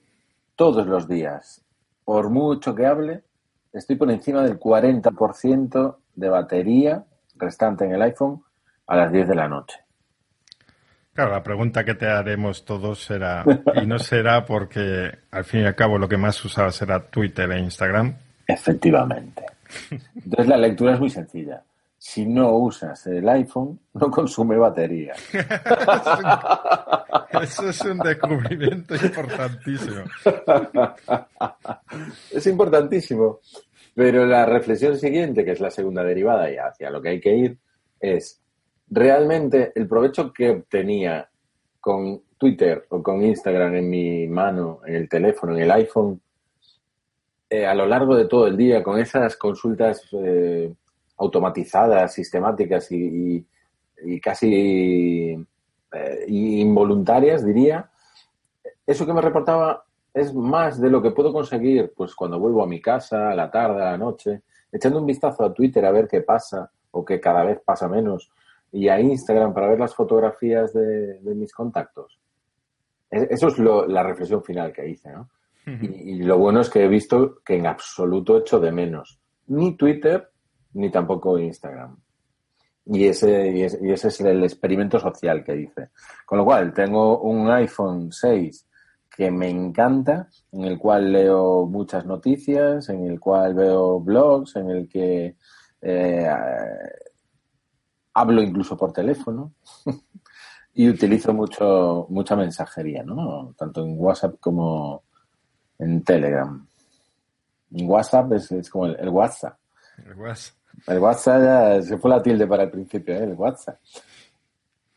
[0.55, 1.65] todos los días,
[2.05, 3.23] por mucho que hable,
[3.73, 7.03] estoy por encima del 40% de batería
[7.35, 8.43] restante en el iPhone
[8.87, 9.79] a las 10 de la noche.
[11.13, 13.43] Claro, la pregunta que te haremos todos será,
[13.81, 17.51] y no será porque al fin y al cabo lo que más usaba será Twitter
[17.51, 18.15] e Instagram,
[18.51, 19.45] Efectivamente.
[20.15, 21.63] Entonces la lectura es muy sencilla.
[21.97, 25.13] si no usas el iPhone, no consume batería.
[27.41, 30.03] Eso es un descubrimiento importantísimo.
[32.31, 33.39] es importantísimo.
[33.93, 37.35] Pero la reflexión siguiente, que es la segunda derivada y hacia lo que hay que
[37.35, 37.57] ir,
[37.99, 38.41] es
[38.89, 41.29] realmente el provecho que obtenía
[41.79, 46.19] con Twitter o con Instagram en mi mano, en el teléfono, en el iPhone,
[47.53, 50.73] eh, a lo largo de todo el día, con esas consultas eh,
[51.17, 53.45] automatizadas, sistemáticas y,
[54.21, 55.35] casi
[55.91, 57.91] eh, involuntarias, diría,
[58.87, 59.83] eso que me reportaba
[60.13, 63.51] es más de lo que puedo conseguir pues cuando vuelvo a mi casa, a la
[63.51, 67.19] tarde, a la noche, echando un vistazo a Twitter a ver qué pasa o que
[67.19, 68.31] cada vez pasa menos
[68.71, 72.17] y a Instagram para ver las fotografías de, mis contactos.
[73.09, 75.29] E, eso es la reflexión final que hice, ¿no?
[75.65, 80.29] Y, lo bueno es que he visto que en absoluto echo de menos ni Twitter
[80.73, 81.97] ni tampoco Instagram.
[82.85, 85.89] Y ese, y ese, es el experimento social que hice.
[86.25, 88.67] Con lo cual, tengo un iPhone 6
[89.15, 94.69] que me encanta, en el cual leo muchas noticias, en el cual veo blogs, en
[94.71, 95.35] el que
[95.81, 96.29] eh,
[98.13, 99.53] hablo incluso por teléfono
[100.73, 103.53] y utilizo mucho mucha mensajería, ¿no?
[103.57, 105.03] Tanto en WhatsApp como
[105.81, 106.65] en Telegram.
[107.73, 109.57] En WhatsApp es, como el, WhatsApp.
[109.97, 110.55] El WhatsApp.
[110.87, 113.23] El WhatsApp ya se fue la tilde para el principio, ¿eh?
[113.23, 113.79] el WhatsApp.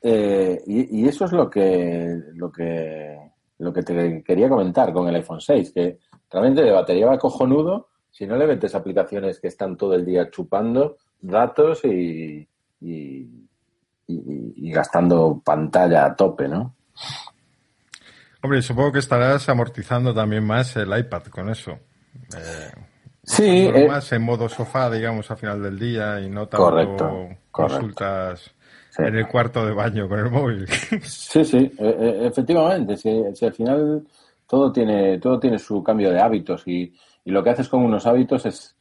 [0.01, 3.19] Eh, y, eso es lo que, lo que
[3.59, 5.99] lo que te quería comentar con el iPhone 6, que
[6.31, 10.31] realmente de batería va cojonudo si no le metes aplicaciones que están todo el día
[10.31, 12.47] chupando datos y,
[12.81, 16.77] y, gastando pantalla a tope, ¿no?
[18.45, 21.73] Hombre, supongo que estarás amortizando también más el iPad con eso.
[22.37, 22.71] Eh,
[23.27, 23.71] Sí.
[23.75, 28.55] Eh, más en modo sofá, digamos, a final del día y no tanto consultas
[28.99, 30.67] en el cuarto de baño con el móvil.
[31.03, 32.97] Sí, sí, e, e, efectivamente.
[32.97, 34.07] Si, al final
[34.47, 36.93] todo tiene, todo tiene su cambio de hábitos y,
[37.27, 38.77] lo que haces con unos hábitos es,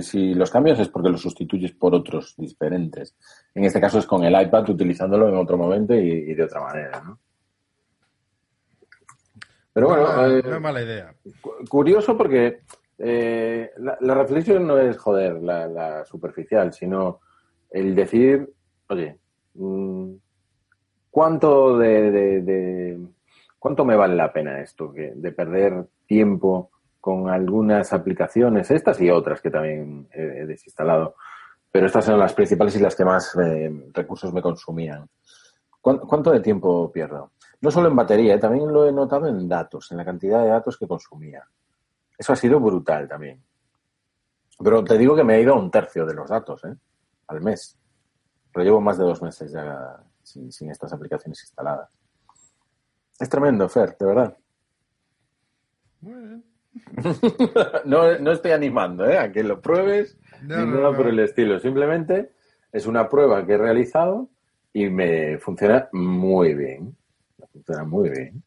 [0.00, 3.16] si los cambias es porque los sustituyes por otros diferentes.
[3.52, 7.02] En este caso es con el iPad utilizándolo en otro momento y, de otra manera,
[7.04, 7.18] ¿no?
[9.74, 11.14] Pero bueno, no, es eh, mala idea.
[11.68, 12.60] Curioso porque
[12.96, 17.20] eh, la, reflexión no es, joder, la, superficial, sino
[17.70, 18.48] el decir,
[18.88, 19.18] oye,
[19.54, 20.12] mm,
[21.10, 22.98] ¿cuánto de,
[23.58, 26.70] cuánto me vale la pena esto de perder tiempo
[27.04, 31.16] con algunas aplicaciones, estas y otras que también he, desinstalado,
[31.70, 35.06] pero estas son las principales y las que más eh, recursos me consumían.
[35.82, 37.32] ¿Cuánto de tiempo pierdo?
[37.64, 40.50] No solo en batería, eh, también lo he notado en datos, en la cantidad de
[40.50, 41.48] datos que consumía.
[42.18, 43.42] Eso ha sido brutal también.
[44.62, 46.76] Pero te digo que me ha ido a un tercio de los datos, ¿eh?
[47.26, 47.78] Al mes.
[48.52, 51.88] Pero llevo más de dos meses ya sin, estas aplicaciones instaladas.
[53.18, 54.36] Es tremendo, Fer, de verdad.
[57.86, 59.16] no, no estoy animando ¿eh?
[59.16, 61.58] a que lo pruebes ni nada por el estilo.
[61.58, 62.30] Simplemente
[62.70, 64.28] es una prueba que he realizado
[64.70, 66.94] y me funciona muy bien.
[67.86, 68.42] Muy bien.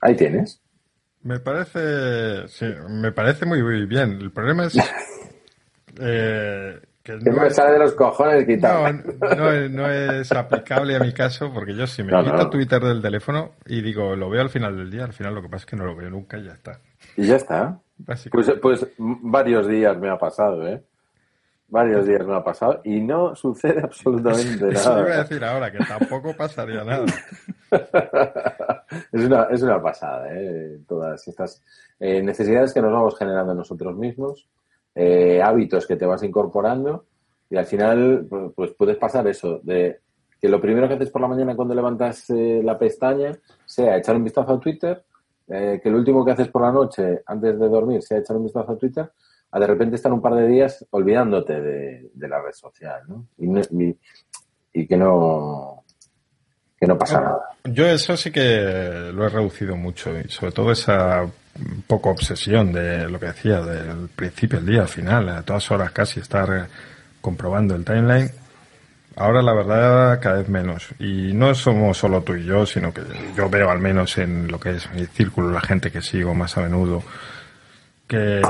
[0.00, 0.60] Ahí tienes.
[1.22, 4.18] Me parece, sí, me parece muy, bien.
[4.20, 4.76] El problema es
[6.00, 8.94] eh, que no me sale de los cojones quitar.
[9.36, 13.52] No, no, es aplicable a mi caso porque yo si me quito Twitter del teléfono
[13.66, 15.76] y digo, lo veo al final del día, al final lo que pasa es que
[15.76, 16.80] no lo veo nunca y ya está.
[17.16, 17.80] Y ya está.
[18.04, 20.82] Pues, pues varios días me ha pasado, ¿eh?
[21.68, 24.72] Varios días me ha pasado y no sucede absolutamente nada.
[24.72, 27.06] Eso iba a decir ahora, que tampoco pasaría nada.
[29.12, 30.78] es, una, es una pasada, ¿eh?
[30.86, 31.62] Todas estas
[31.98, 34.46] eh, necesidades que nos vamos generando nosotros mismos,
[34.94, 37.06] eh, hábitos que te vas incorporando
[37.48, 40.00] y al final pues, pues puedes pasar eso, de
[40.40, 43.32] que lo primero que haces por la mañana cuando levantas eh, la pestaña
[43.64, 45.04] sea echar un vistazo a Twitter,
[45.44, 48.72] que lo último que haces por la noche antes de dormir sea echar un vistazo
[48.72, 49.10] a Twitter
[49.52, 53.26] a de repente estar un par de días olvidándote de, la red social, ¿no?
[54.72, 55.81] Y, que no
[56.82, 57.38] que no pasa nada.
[57.62, 61.24] Yo eso sí que lo he reducido mucho y sobre todo esa
[61.86, 65.92] poco obsesión de lo que decía del principio del día al final, a todas horas
[65.92, 66.66] casi estar
[67.20, 68.32] comprobando el timeline.
[69.14, 70.88] Ahora la verdad cada vez menos.
[70.98, 73.02] Y no somos solo tú y yo, sino que
[73.36, 76.58] yo veo al menos en lo que es mi círculo, la gente que sigo más
[76.58, 77.00] a menudo,
[78.08, 78.42] que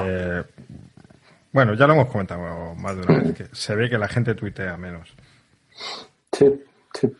[1.52, 4.34] bueno, ya lo hemos comentado más de una vez, que se ve que la gente
[4.34, 5.14] tuitea menos.
[6.32, 6.46] Sí,
[6.98, 7.14] sí.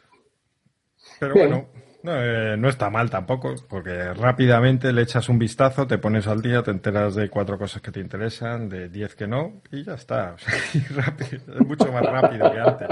[1.22, 1.68] Pero bueno,
[2.02, 6.42] No, eh, no está mal tampoco, porque rápidamente le echas un vistazo, te pones al
[6.42, 9.94] día, te enteras de cuatro cosas que te interesan, de diez que no, y ya
[9.94, 10.35] está.
[10.74, 12.88] es mucho más rápido que antes.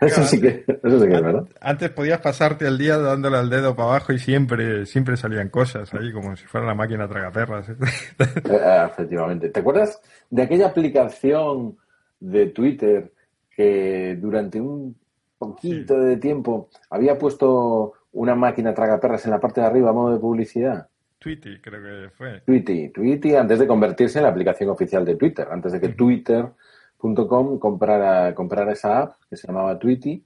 [0.00, 1.46] Eso sí que, eso sí que es verdad.
[1.60, 5.92] Antes podías pasarte el día dándole al dedo para abajo y siempre, siempre salían cosas
[5.94, 7.68] ahí, como si fuera la máquina tragaperras.
[7.68, 7.76] ¿eh?
[8.18, 9.50] Eh, efectivamente.
[9.50, 11.76] ¿Te acuerdas de aquella aplicación
[12.18, 13.12] de Twitter
[13.50, 14.96] que durante un
[15.38, 20.12] poquito de tiempo había puesto una máquina tragaperras en la parte de arriba a modo
[20.12, 20.88] de publicidad.
[21.18, 22.40] Tweety, creo que fue.
[22.40, 27.58] Tweety, Tweety, antes de convertirse en la aplicación oficial de Twitter, antes de que Twitter.com
[27.58, 30.24] comprara, comprara esa app que se llamaba Tweety,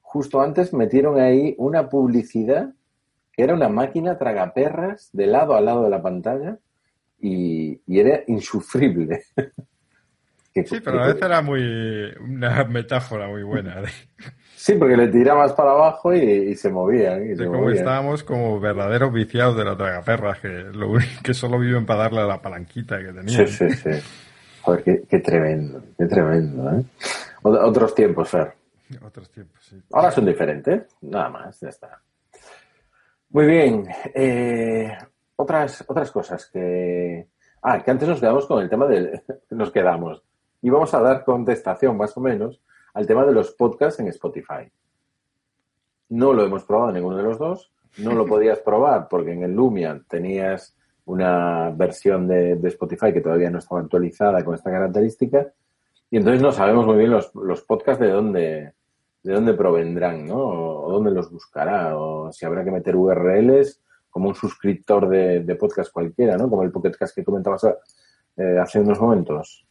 [0.00, 2.72] justo antes metieron ahí una publicidad
[3.32, 6.58] que era una máquina tragaperras de lado a lado de la pantalla
[7.18, 9.22] y, era insufrible.
[10.52, 13.82] sí, pero a veces era muy una metáfora muy buena.
[14.54, 17.32] Sí, porque le tirabas para ajoy, se movían.
[17.32, 22.04] Y como estábamos como verdaderos viciados de la tragaperras, que, lo que solo viven para
[22.04, 23.48] darle a la palanquita que tenían.
[23.48, 23.90] Sí, sí, sí.
[24.62, 26.84] Joder, qué, tremendo, qué tremendo, ¿eh?
[27.42, 28.52] Otros tiempos, Fer.
[29.04, 29.82] Otros tiempos, sí.
[29.92, 32.00] Ahora son diferentes, nada más, ya está.
[33.30, 33.88] Muy bien.
[34.14, 34.96] Eh,
[35.36, 37.26] otras, otras cosas que...
[37.62, 39.22] Ah, que antes nos quedamos con el tema del...
[39.50, 40.22] Nos quedamos.
[40.62, 42.62] Y vamos a dar contestación, más o menos,
[42.94, 44.70] al tema de los podcasts en Spotify.
[46.08, 47.72] No lo hemos probado ninguno de los dos.
[47.98, 53.50] No lo podías probar porque en el Lumia tenías una versión de, Spotify que todavía
[53.50, 55.52] no estaba actualizada con esta característica.
[56.10, 58.72] Y entonces no sabemos muy bien los, los podcasts de dónde,
[59.22, 60.36] de dónde provendrán, ¿no?
[60.36, 65.90] O, dónde los buscará, o si habrá que meter URLs como un suscriptor de, podcast
[65.90, 66.48] cualquiera, ¿no?
[66.50, 67.64] Como el Pocketcast que comentabas
[68.36, 69.66] eh, hace unos momentos.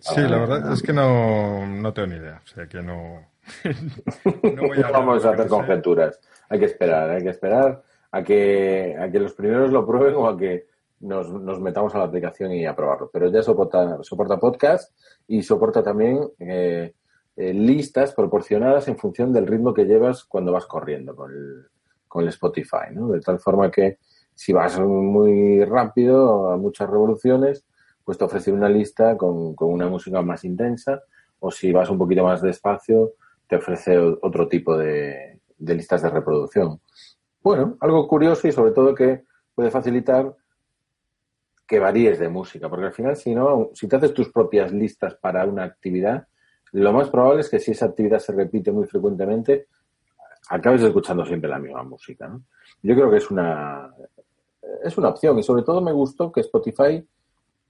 [0.00, 2.40] Sí, la verdad es que no, no tengo ni idea.
[2.44, 3.28] O sea, que no.
[4.54, 6.20] no voy a vamos a hacer conjeturas.
[6.48, 10.28] Hay que esperar, hay que esperar a que, a que los primeros lo prueben o
[10.28, 10.66] a que
[11.00, 13.10] nos, nos metamos a la aplicación y a probarlo.
[13.12, 14.94] Pero ya soporta, soporta podcast
[15.26, 16.94] y soporta también eh,
[17.36, 21.66] eh, listas proporcionadas en función del ritmo que llevas cuando vas corriendo con el,
[22.08, 23.08] con el Spotify, ¿no?
[23.08, 23.98] De tal forma que
[24.34, 27.66] si vas muy rápido, a muchas revoluciones,
[28.04, 31.02] pues te ofrece una lista con, una música más intensa
[31.38, 33.14] o si vas un poquito más despacio
[33.46, 36.80] te ofrece otro tipo de, listas de reproducción.
[37.42, 40.34] Bueno, algo curioso y sobre todo que puede facilitar
[41.66, 45.14] que varíes de música, porque al final si no, si te haces tus propias listas
[45.16, 46.26] para una actividad,
[46.72, 49.66] lo más probable es que si esa actividad se repite muy frecuentemente,
[50.48, 52.30] acabes escuchando siempre la misma música.
[52.82, 53.92] Yo creo que es una,
[54.82, 57.04] es una opción y sobre todo me gustó que Spotify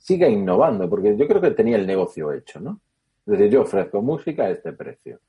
[0.01, 2.81] siga innovando, porque yo creo que tenía el negocio hecho, ¿no?
[3.27, 5.21] Es decir, yo ofrezco música a este precio.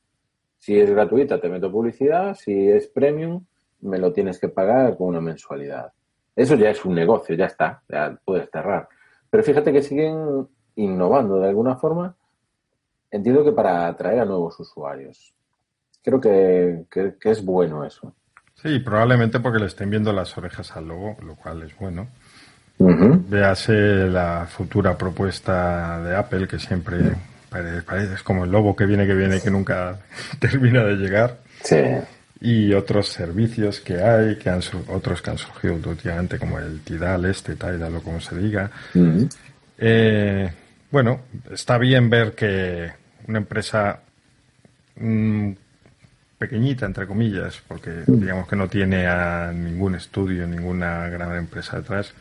[0.58, 2.36] Si es gratuita, te meto publicidad.
[2.36, 3.44] Si es premium,
[3.82, 5.92] me lo tienes que pagar con una mensualidad.
[6.36, 8.88] Eso ya es un negocio, ya está, ya puedes cerrar.
[9.30, 12.16] Pero fíjate que siguen innovando de alguna forma.
[13.12, 15.34] Entiendo que para atraer a nuevos usuarios.
[16.02, 18.16] Creo que, que es bueno eso.
[18.56, 22.10] Sí, probablemente porque le estén viendo las orejas al logo, lo cual es bueno.
[23.30, 26.98] Véase la futura propuesta de Apple, que siempre
[27.50, 30.00] parece, es como el lobo que viene, que viene, que nunca
[30.40, 31.38] termina de llegar.
[32.40, 37.26] Y otros servicios que hay, que han otros que han surgido últimamente, como el Tidal,
[37.26, 38.72] este, Tidal o como se diga.
[39.78, 40.50] Eh,
[40.90, 42.92] bueno, está bien ver que
[43.28, 44.00] una empresa
[44.96, 45.52] mm,
[46.38, 52.14] pequeñita, entre comillas, porque digamos que no tiene a ningún estudio, ninguna gran empresa detrás,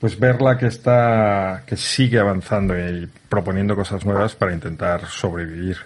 [0.00, 5.76] pues verla que está, que sigue avanzando y proponiendo cosas nuevas para intentar sobrevivir.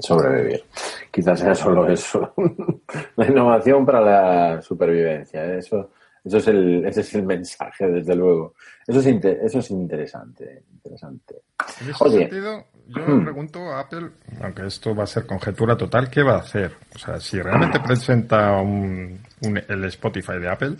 [0.00, 0.64] Sobrevivir.
[1.12, 2.34] Quizás sea solo eso.
[3.16, 5.44] la innovación para la supervivencia.
[5.44, 5.58] ¿eh?
[5.58, 5.90] Eso,
[6.24, 8.54] eso es el, ese es el mensaje, desde luego.
[8.84, 10.64] Eso es, eso es interesante.
[10.72, 11.36] interesante.
[11.82, 13.24] En ese sentido, yo me hmm.
[13.24, 14.10] pregunto a Apple,
[14.42, 16.72] aunque esto va a ser conjetura total, ¿qué va a hacer?
[16.96, 20.76] O sea, si realmente presenta un, el Spotify de Apple,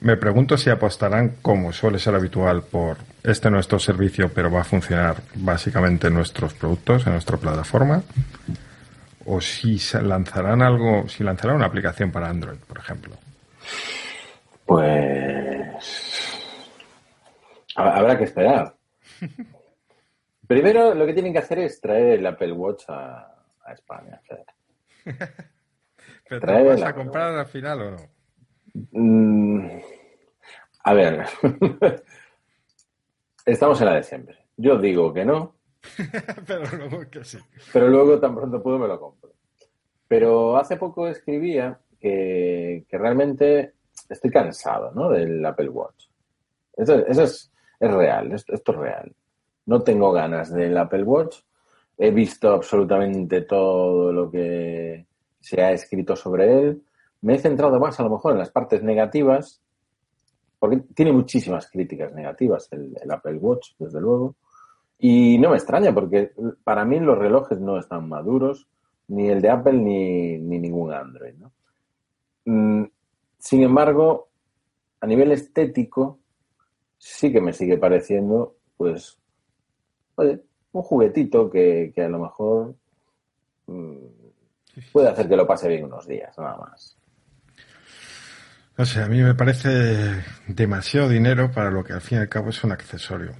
[0.00, 4.64] me pregunto si apostarán, como suele ser habitual, por este nuestro servicio, pero va a
[4.64, 8.02] funcionar básicamente en nuestros productos, en nuestra plataforma,
[9.26, 13.16] o si lanzarán algo, si lanzarán una aplicación para Android, por ejemplo.
[14.64, 16.38] Pues
[17.74, 18.74] habrá que esperar.
[20.46, 23.34] Primero, lo que tienen que hacer es traer el Apple Watch a,
[23.72, 24.18] España.
[26.26, 28.17] ¿Pero te lo vas a comprar al final o no?
[28.92, 29.66] Mm,
[30.84, 31.26] a ver,
[33.44, 34.36] estamos en la de siempre.
[34.56, 35.54] Yo digo que no.
[36.46, 37.38] pero luego que sí.
[37.72, 39.32] Pero luego tan pronto puedo me lo compro.
[40.06, 43.74] Pero hace poco escribía que, realmente
[44.08, 45.10] estoy cansado ¿no?
[45.10, 46.06] del Apple Watch.
[46.76, 47.50] Eso, es,
[47.80, 49.14] real, esto, es real.
[49.66, 51.38] No tengo ganas del Apple Watch.
[51.98, 55.06] He visto absolutamente todo lo que
[55.40, 56.82] se ha escrito sobre él.
[57.20, 59.60] Me he centrado más a lo mejor en las partes negativas,
[60.58, 64.36] porque tiene muchísimas críticas negativas el, Apple Watch, desde luego.
[64.98, 66.32] Y no me extraña, porque
[66.64, 68.68] para mí los relojes no están maduros,
[69.08, 71.34] ni el de Apple ni, ningún Android.
[72.44, 72.84] Mm,
[73.38, 74.28] sin embargo,
[75.00, 76.18] a nivel estético,
[76.98, 79.18] sí que me sigue pareciendo, pues,
[80.16, 82.74] un juguetito que, a lo mejor
[83.66, 83.96] mm,
[84.92, 86.97] puede hacer que lo pase bien unos días, nada más.
[88.78, 92.28] No sé, a mí me parece demasiado dinero para lo que al fin y al
[92.28, 93.32] cabo es un accesorio.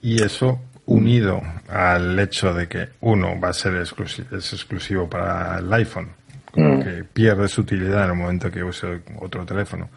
[0.00, 5.58] Y eso unido al hecho de que uno va a ser exclusivo, es exclusivo para
[5.58, 6.10] el iPhone,
[6.54, 6.82] mm.
[6.82, 9.90] que pierde su utilidad en el momento que use otro teléfono.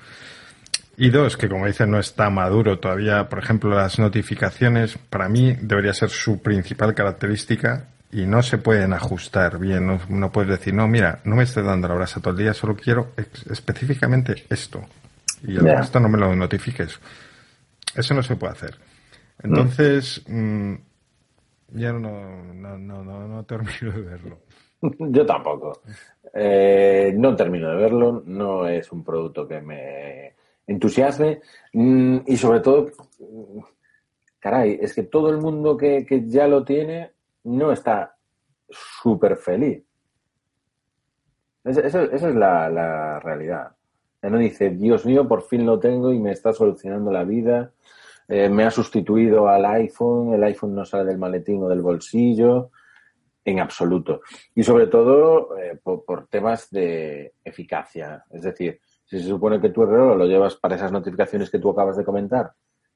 [0.97, 5.55] Y dos, que como dicen no está maduro todavía, por ejemplo, las notificaciones, para mí
[5.61, 9.99] debería ser su principal característica y no se pueden ajustar bien.
[10.07, 12.75] No, puedes decir, no, mira, no me estés dando la brasa todo el día, solo
[12.75, 13.09] quiero
[13.49, 14.81] específicamente esto.
[15.41, 16.99] Y el resto no me lo notifiques.
[17.95, 18.75] Eso no se puede hacer.
[19.41, 20.75] Entonces, mm,
[21.73, 24.37] ya no, no, no, no, termino de verlo.
[24.99, 25.81] Yo tampoco.
[26.33, 28.23] Eh, no termino de verlo.
[28.25, 30.35] No es un producto que me
[30.67, 31.41] entusiasme.
[31.73, 32.91] Mm, y sobre todo,
[34.39, 37.12] caray, es que todo el mundo que, que ya lo tiene
[37.43, 38.15] no está
[38.69, 39.83] súper feliz.
[41.63, 43.75] esa es la, realidad.
[44.21, 47.71] No dice, Dios mío, por fin lo tengo y me está solucionando la vida.
[48.27, 52.71] Eh, me ha sustituido al iPhone, el iPhone no sale del maletín o del bolsillo,
[53.45, 54.21] en absoluto.
[54.55, 58.23] Y sobre todo eh, por, temas de eficacia.
[58.29, 61.69] Es decir, si se supone que tu reloj lo llevas para esas notificaciones que tú
[61.69, 62.53] acabas de comentar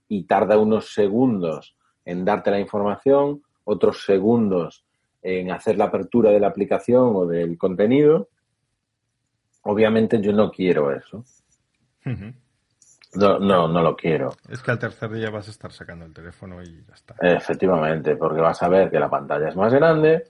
[0.07, 1.75] y tarda unos segundos
[2.05, 4.85] en darte la información, otros segundos
[5.21, 8.29] en hacer la apertura de la aplicación o del contenido,
[9.63, 11.25] obviamente yo no quiero eso.
[13.15, 14.37] No, no, no lo quiero.
[14.49, 17.15] Es que al tercer día vas a estar sacando el teléfono y ya está.
[17.19, 20.29] Efectivamente, porque vas a ver que la pantalla es más grande,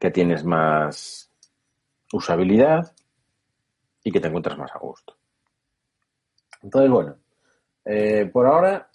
[0.00, 1.30] que tienes más
[2.12, 2.90] usabilidad
[4.02, 5.14] y que te encuentras más a gusto.
[6.62, 7.16] Entonces, bueno,
[7.84, 8.88] eh, por ahora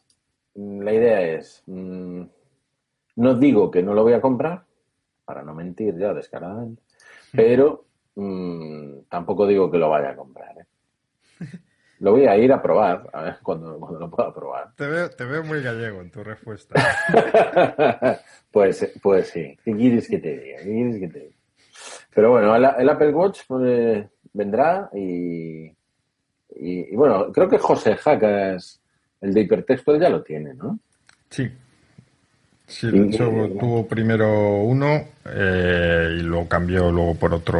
[0.55, 2.24] la idea es, mm,
[3.16, 4.66] no digo que no lo voy a comprar,
[5.26, 6.82] para no mentir ya descaradamente,
[7.32, 7.86] pero
[8.16, 10.57] mm, tampoco digo que lo vaya a comprar.
[10.57, 10.66] ¿eh?
[12.01, 14.74] Lo voy a ir a probar, a ver cuando, lo pueda probar.
[14.76, 16.74] Te veo, te veo muy gallego en tu respuesta.
[18.51, 19.55] pues, pues sí.
[19.64, 20.57] ¿Qué quieres que te diga?
[20.57, 21.36] ¿Qué quieres que te diga?
[22.12, 24.03] Pero bueno, el, Apple Watch pues,
[24.34, 25.72] vendrá y,
[26.55, 28.82] y, bueno, creo que José Jacas,
[29.22, 30.80] el de hipertexto, ya lo tiene, ¿no?
[31.30, 31.51] Sí,
[32.72, 33.26] Sí, de hecho
[33.59, 37.59] tuvo primero uno eh, y lo cambió luego por otro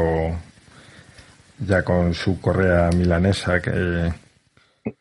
[1.60, 4.10] ya con su correa milanesa que...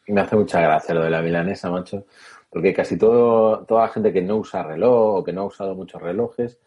[0.09, 2.07] Me hace mucha gracia lo de la milanesa, macho,
[2.51, 5.77] porque casi todo, toda la gente que no usa reloj o que no ha usado
[5.77, 6.59] muchos relojes,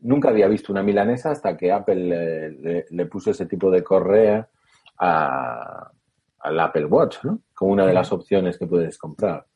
[0.00, 4.48] nunca había visto una milanesa hasta que Apple le, puso ese tipo de correa
[4.98, 7.38] al Apple Watch, ¿no?
[7.54, 9.46] Como una de las opciones que puedes comprar.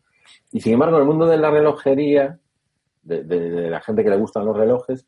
[0.52, 2.38] Y sin embargo, en el mundo de la relojería,
[3.04, 5.06] de, la gente que le gustan los relojes,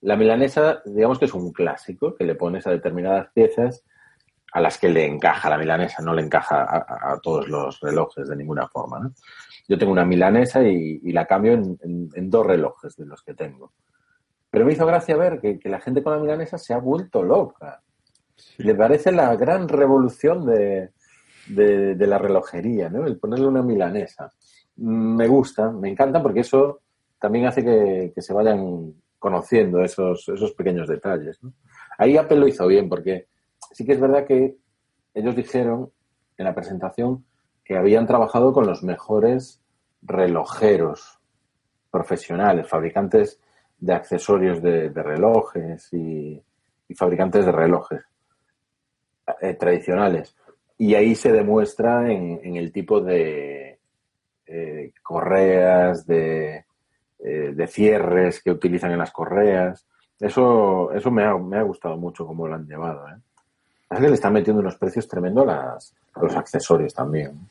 [0.00, 3.84] la milanesa, digamos que es un clásico que le pones a determinadas piezas
[4.52, 8.36] a las que le encaja la milanesa, no le encaja a, todos los relojes de
[8.36, 9.10] ninguna forma.
[9.68, 13.72] Yo tengo una milanesa y, la cambio en, dos relojes de los que tengo.
[14.50, 17.82] Pero me hizo gracia ver que, la gente con la milanesa se ha vuelto loca.
[18.58, 20.92] Le parece la gran revolución de,
[21.48, 23.04] de, la relojería, ¿no?
[23.04, 24.32] El ponerle una milanesa.
[24.76, 26.80] Me gusta, me encanta porque eso
[27.20, 31.38] también hace que, se vayan conociendo esos, esos pequeños detalles.
[31.98, 33.26] Ahí Apple lo hizo bien, porque
[33.72, 34.56] sí que es verdad que
[35.14, 35.90] ellos dijeron
[36.36, 37.24] en la presentación
[37.64, 39.60] que habían trabajado con los mejores
[40.02, 41.18] relojeros
[41.90, 43.40] profesionales, fabricantes
[43.78, 46.42] de accesorios de, relojes y,
[46.94, 48.02] fabricantes de relojes
[49.40, 50.34] eh, tradicionales.
[50.78, 53.80] Y ahí se demuestra en, el tipo de
[54.46, 56.64] eh, correas, de,
[57.18, 59.86] eh, de cierres que utilizan en las correas.
[60.20, 63.08] Eso, eso me, ha, me ha gustado mucho cómo lo han llevado.
[63.08, 63.16] ¿eh?
[63.90, 65.78] Es que le están metiendo unos precios tremendos a,
[66.20, 67.48] los accesorios también.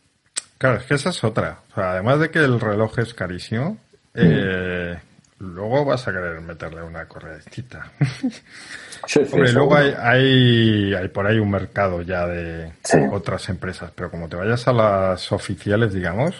[0.57, 1.59] Claro, es que esa es otra.
[1.75, 3.77] además de que el reloj es carísimo,
[4.13, 4.97] eh,
[5.39, 7.91] luego vas a querer meterle una correacita.
[9.31, 12.71] Hombre, luego hay, hay, por ahí un mercado ya de
[13.11, 16.35] otras empresas, pero como te vayas a las oficiales, digamos,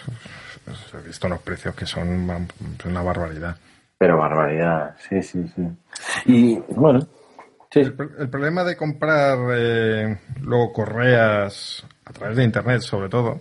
[0.68, 2.48] pues, he visto unos precios que son
[2.84, 3.56] una barbaridad.
[3.98, 5.62] Pero barbaridad, sí, sí, sí.
[6.26, 7.00] Y bueno,
[7.72, 13.40] el, problema de comprar eh, luego correas a través de internet, sobre todo,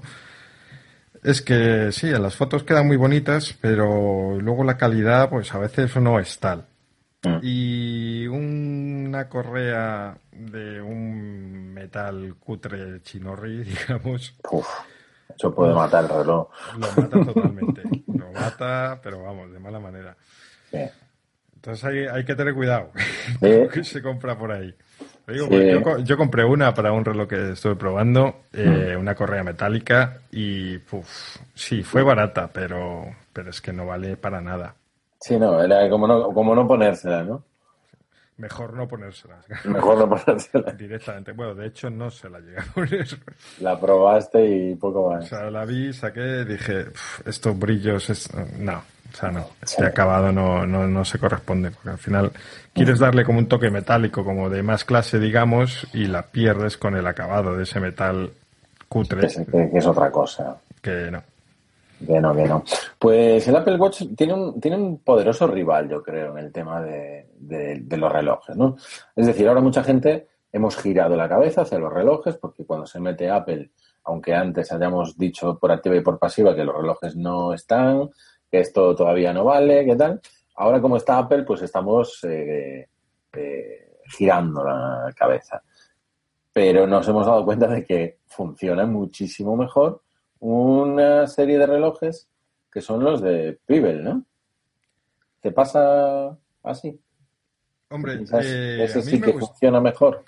[1.23, 5.95] es que sí, las fotos quedan muy bonitas, pero luego la calidad, pues a veces
[5.97, 6.65] no es tal.
[7.23, 7.39] Mm.
[7.41, 14.35] Y una correa de un metal cutre chinorri, digamos.
[15.35, 16.47] Eso puede matar el reloj.
[16.77, 17.83] Lo mata totalmente.
[18.07, 20.15] lo mata, pero vamos, de mala manera.
[21.55, 22.91] Entonces hay, hay, que tener cuidado.
[23.41, 24.73] que se compra por ahí.
[26.03, 28.99] yo, compré una para un reloj que estuve probando, eh, mm.
[28.99, 30.77] una correa metálica y
[31.53, 34.75] sí, fue barata, pero, pero es que no vale para nada.
[35.19, 37.43] Sí, no, era como no, como no ponérsela, ¿no?
[38.37, 39.39] Mejor no ponérsela.
[39.65, 40.71] Mejor no ponérsela.
[40.73, 41.31] Directamente.
[41.31, 43.07] Bueno, de hecho no se la llegué a poner.
[43.59, 45.25] La probaste y poco más.
[45.25, 46.87] O sea, la vi, saqué, dije,
[47.25, 48.29] estos brillos, es...
[48.59, 48.81] no,
[49.11, 52.31] o sea, no, este acabado no, no, no, se corresponde, porque al final
[52.73, 56.95] quieres darle como un toque metálico, como de más clase, digamos, y la pierdes con
[56.95, 58.31] el acabado de ese metal
[58.87, 59.27] cutre.
[59.27, 60.57] Que, es otra cosa.
[60.81, 61.23] Que no.
[62.05, 62.63] Que no, que no.
[62.99, 66.81] Pues el Apple Watch tiene un, tiene un poderoso rival, yo creo, en el tema
[66.81, 67.25] de,
[67.89, 68.75] los relojes, ¿no?
[69.15, 72.99] Es decir, ahora mucha gente hemos girado la cabeza hacia los relojes, porque cuando se
[72.99, 73.71] mete Apple,
[74.03, 78.09] aunque antes hayamos dicho por activa y por pasiva que los relojes no están,
[78.49, 80.21] que esto todavía no vale, ¿qué tal?
[80.55, 82.87] Ahora como está Apple, pues estamos eh,
[83.33, 85.61] eh, girando la cabeza.
[86.53, 90.01] Pero nos hemos dado cuenta de que funciona muchísimo mejor
[90.39, 92.27] una serie de relojes
[92.71, 94.23] que son los de Pibel, ¿no?
[95.41, 96.99] ¿Te pasa así?
[97.89, 100.23] Hombre, eh, ese sí que funciona mejor.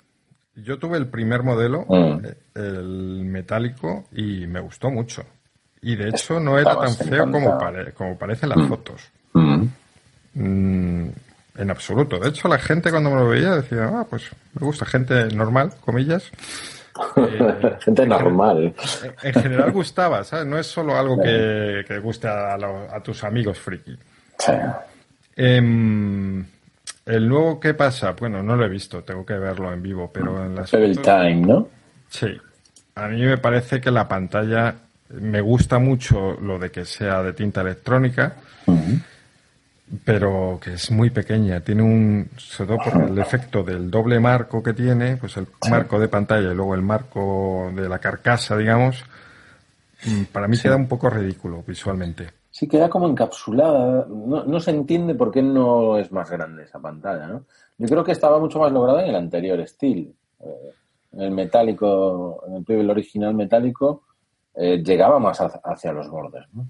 [0.54, 2.26] Yo tuve el primer modelo, mm.
[2.54, 5.24] el metálico, y me gustó mucho.
[5.82, 7.58] Y de hecho no era tan feo como,
[7.94, 8.68] como parecen las mm.
[8.68, 9.10] fotos.
[10.34, 11.08] Mm,
[11.56, 12.18] en absoluto.
[12.18, 15.72] De hecho, la gente cuando me lo veía decía, ah, pues me gusta, gente normal,
[15.80, 16.30] comillas.
[17.16, 18.74] Eh, gente normal.
[19.22, 20.46] En, general gustaba, ¿sabes?
[20.46, 23.96] No es solo algo que, guste a, tus amigos friki.
[25.36, 26.44] Em,
[27.06, 28.12] el nuevo, ¿qué pasa?
[28.12, 31.36] Bueno, no lo he visto, tengo que verlo en vivo, pero en las El time,
[31.36, 31.68] ¿no?
[32.08, 32.38] Sí.
[32.94, 34.74] A mí me parece que la pantalla
[35.10, 38.34] me gusta mucho lo de que sea de tinta electrónica,
[40.04, 41.60] pero que es muy pequeña.
[41.60, 45.98] Tiene un, sobre todo por el efecto del doble marco que tiene, pues el marco
[45.98, 49.04] de pantalla y luego el marco de la carcasa, digamos,
[50.06, 52.28] mm, para mí queda un poco ridículo visualmente.
[52.50, 54.06] Sí, queda como encapsulada.
[54.08, 57.44] No, no, se entiende por qué no es más grande esa pantalla, ¿no?
[57.78, 59.58] Yo creo que estaba mucho más lograda en el anterior.
[59.60, 60.14] Eh,
[61.12, 64.02] en el metálico, en el original metálico,
[64.54, 66.44] eh, llegaba más hacia los bordes.
[66.52, 66.66] ¿no?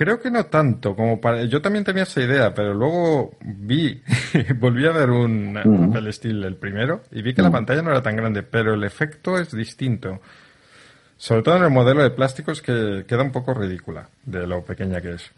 [0.00, 1.44] Creo que no tanto, como para...
[1.44, 4.02] Yo también tenía esa idea, pero luego vi,
[4.58, 8.00] volví a ver un Apple Steel, el primero, y vi que la pantalla no era
[8.00, 10.22] tan grande, pero el efecto es distinto.
[11.18, 15.02] Sobre todo en el modelo de plásticos que queda un poco ridícula de lo pequeña
[15.02, 15.30] que es.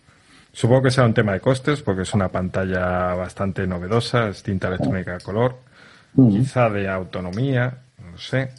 [0.53, 4.69] Supongo que sea un tema de costes, porque es una pantalla bastante novedosa, es tinta
[4.69, 5.57] electrónica a color,
[6.15, 8.51] quizá de autonomía, no sé.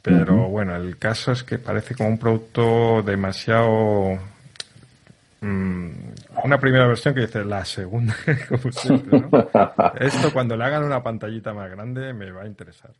[0.00, 4.32] Pero bueno, el caso es que parece como un producto demasiado...
[5.42, 5.90] Mm,
[6.44, 8.14] una primera versión que dice la segunda,
[10.00, 12.92] Esto cuando le hagan una pantallita más grande me va a interesar.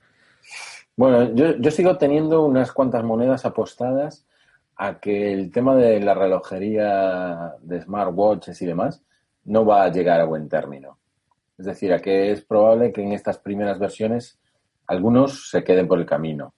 [0.96, 4.26] Bueno, yo, yo sigo teniendo unas cuantas monedas apostadas
[4.76, 9.02] a que el tema de la relojería de smartwatches y demás
[9.44, 10.98] no va a llegar a buen término.
[11.56, 14.38] Es decir, a que es probable que en estas primeras versiones
[14.88, 16.54] algunos se queden por el camino.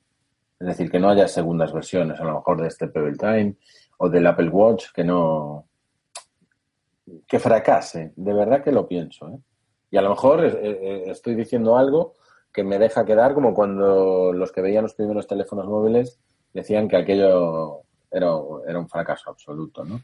[0.59, 3.57] Es decir, que no haya segundas versiones, a lo mejor de este Pebble Time
[3.99, 5.67] o del Apple Watch, que no.
[7.27, 8.13] Que fracase.
[8.17, 9.29] De verdad que lo pienso.
[9.29, 9.39] ¿eh?
[9.91, 12.15] Y a lo mejor eh, eh, estoy diciendo algo
[12.53, 16.21] que me deja quedar como cuando los que veían los primeros teléfonos móviles
[16.53, 17.81] decían que aquello
[18.11, 18.31] era,
[18.67, 20.01] era un fracaso absoluto, ¿no?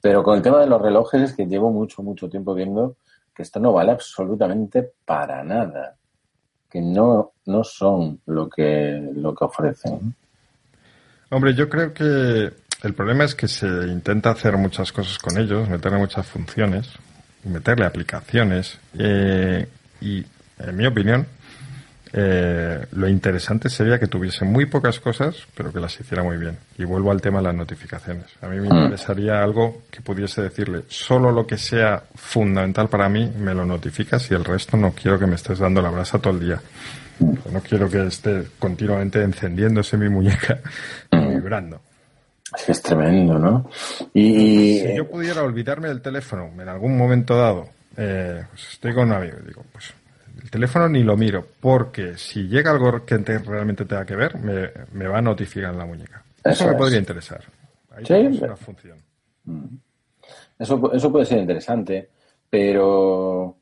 [0.00, 2.96] Pero con el tema de los relojes es que llevo mucho, mucho tiempo viendo
[3.34, 5.96] que esto no vale absolutamente para nada
[6.74, 10.12] que no, no son lo que, lo que ofrecen.
[11.30, 12.52] Hombre, yo creo que
[12.84, 16.88] el problema es que se intenta hacer muchas cosas con ellos, meterle muchas funciones,
[17.44, 19.66] meterle aplicaciones, eh,
[20.00, 20.24] y
[20.58, 21.26] en mi opinión,
[22.12, 26.56] eh, lo interesante sería que tuviese muy pocas cosas, pero que las hiciera muy bien.
[26.78, 28.26] Y vuelvo al tema de las notificaciones.
[28.40, 28.76] A mí me mm.
[28.76, 34.30] interesaría algo que pudiese decirle, solo lo que sea fundamental para mí me lo notificas
[34.30, 36.60] y el resto no quiero que me estés dando la brasa todo el día.
[37.18, 40.60] No quiero que esté continuamente encendiéndose mi muñeca
[41.10, 41.34] y mm.
[41.34, 41.80] vibrando.
[42.56, 43.68] Es es tremendo, ¿no?
[44.12, 49.08] Y, si yo pudiera olvidarme del teléfono en algún momento dado, eh, pues estoy con
[49.08, 49.92] un amigo y digo, pues
[50.42, 55.06] el teléfono ni lo miro, porque si llega algo que realmente tenga que ver, me,
[55.06, 56.22] va a notificar en la muñeca.
[56.42, 57.42] Eso, me podría interesar.
[57.90, 58.98] Ahí sí, una función.
[59.44, 59.76] Mm.
[60.58, 62.10] Eso, eso puede ser interesante,
[62.50, 63.56] pero,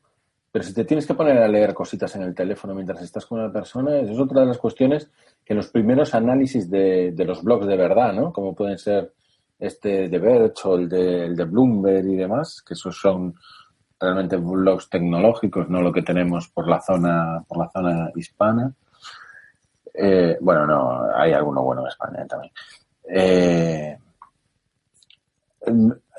[0.53, 3.39] pero si te tienes que poner a leer cositas en el teléfono mientras estás con
[3.39, 5.09] una persona, eso es otra de las cuestiones
[5.43, 8.31] que los primeros análisis de, de los blogs de verdad, ¿no?
[8.31, 9.11] Como pueden ser
[9.57, 13.33] este de Verge o el de, el de Bloomberg y demás, que esos son
[13.99, 18.71] realmente blogs tecnológicos, no lo que tenemos por la zona, por la zona hispana.
[19.91, 22.53] Eh, bueno, no, hay alguno bueno en España también.
[23.09, 23.97] Eh,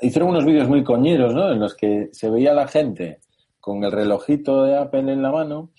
[0.01, 1.53] hicieron unos vídeos muy coñeros, ¿no?
[1.53, 3.21] En los que se veía la gente
[3.65, 5.71] con el relojito de Apple en la mano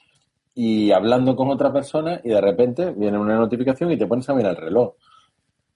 [0.52, 4.34] y hablando con otra persona y de repente viene una notificación y te pones a
[4.34, 4.94] mirar el reloj.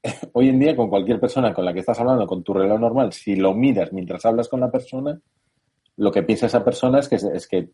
[0.32, 3.12] Hoy en día con cualquier persona con la que estás hablando, con tu reloj normal,
[3.12, 5.20] si lo miras mientras hablas con la persona,
[5.98, 7.70] lo que piensa esa persona es que, es que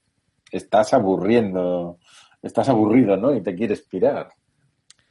[0.52, 1.96] estás aburriendo,
[2.42, 3.34] estás aburrido, ¿no?
[3.34, 4.28] Y te quieres pirar.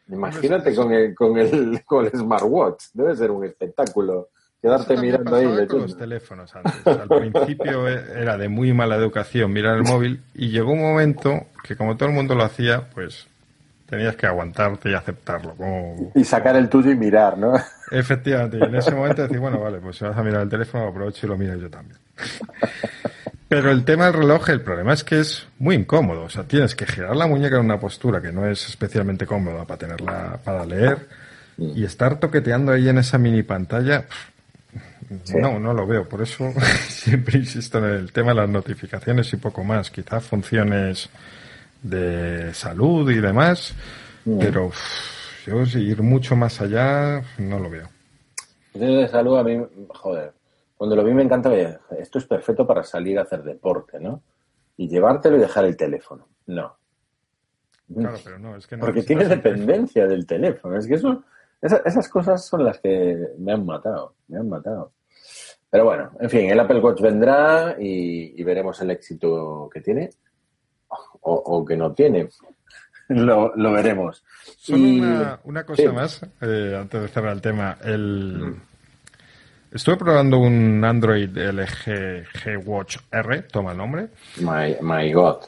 [0.07, 4.29] Imagínate con el, con, el, con el smartwatch, debe ser un espectáculo.
[4.65, 5.67] Quedarte mirando ahí.
[5.67, 6.87] Con los teléfonos antes.
[6.87, 11.75] Al principio era de muy mala educación mirar el móvil y llegó un momento que
[11.75, 13.27] como todo el mundo lo hacía, pues
[13.87, 15.53] tenías que aguantarte y aceptarlo.
[16.15, 17.53] Y sacar el tuyo y mirar, ¿no?
[17.91, 20.87] Efectivamente, y en ese momento decir, bueno, vale, pues si vas a mirar el teléfono,
[20.87, 21.99] aprovecho y lo miro yo también.
[23.47, 26.23] Pero el tema del reloj, el problema es que es muy incómodo.
[26.23, 29.63] O sea, tienes que girar la muñeca en una postura que no es especialmente cómoda
[29.65, 31.07] para tenerla, para leer,
[31.55, 34.05] y estar toqueteando ahí en esa mini pantalla.
[35.35, 36.07] No, no lo veo.
[36.07, 36.51] Por eso
[36.87, 39.91] siempre insisto en el tema de las notificaciones y poco más.
[39.91, 41.09] Quizás funciones
[41.81, 43.75] de salud y demás,
[44.39, 44.71] pero
[45.45, 47.87] yo ir mucho más allá no lo veo.
[48.71, 50.33] Funciones de salud a mí, joder,
[50.75, 51.51] cuando lo vi me encanta,
[51.97, 54.21] esto es perfecto para salir a hacer deporte, ¿no?
[54.77, 56.27] Y llevártelo y dejar el teléfono.
[56.47, 56.75] No.
[57.93, 60.77] Claro, pero no, es que Porque tiene dependencia del teléfono.
[60.77, 61.23] Es que eso,
[61.65, 64.93] esas, cosas son las que me han matado, me han matado.
[65.69, 70.09] Pero bueno, en fin, el Apple Watch vendrá y, veremos el éxito que tiene
[71.21, 72.29] o, que no tiene.
[73.09, 74.23] lo, veremos.
[74.57, 77.77] Solo una, cosa más, eh, antes de cerrar el tema.
[77.83, 78.61] El, mm.
[79.75, 84.07] Estuve probando un Android LG G Watch R, toma el nombre.
[84.37, 85.39] My, my God.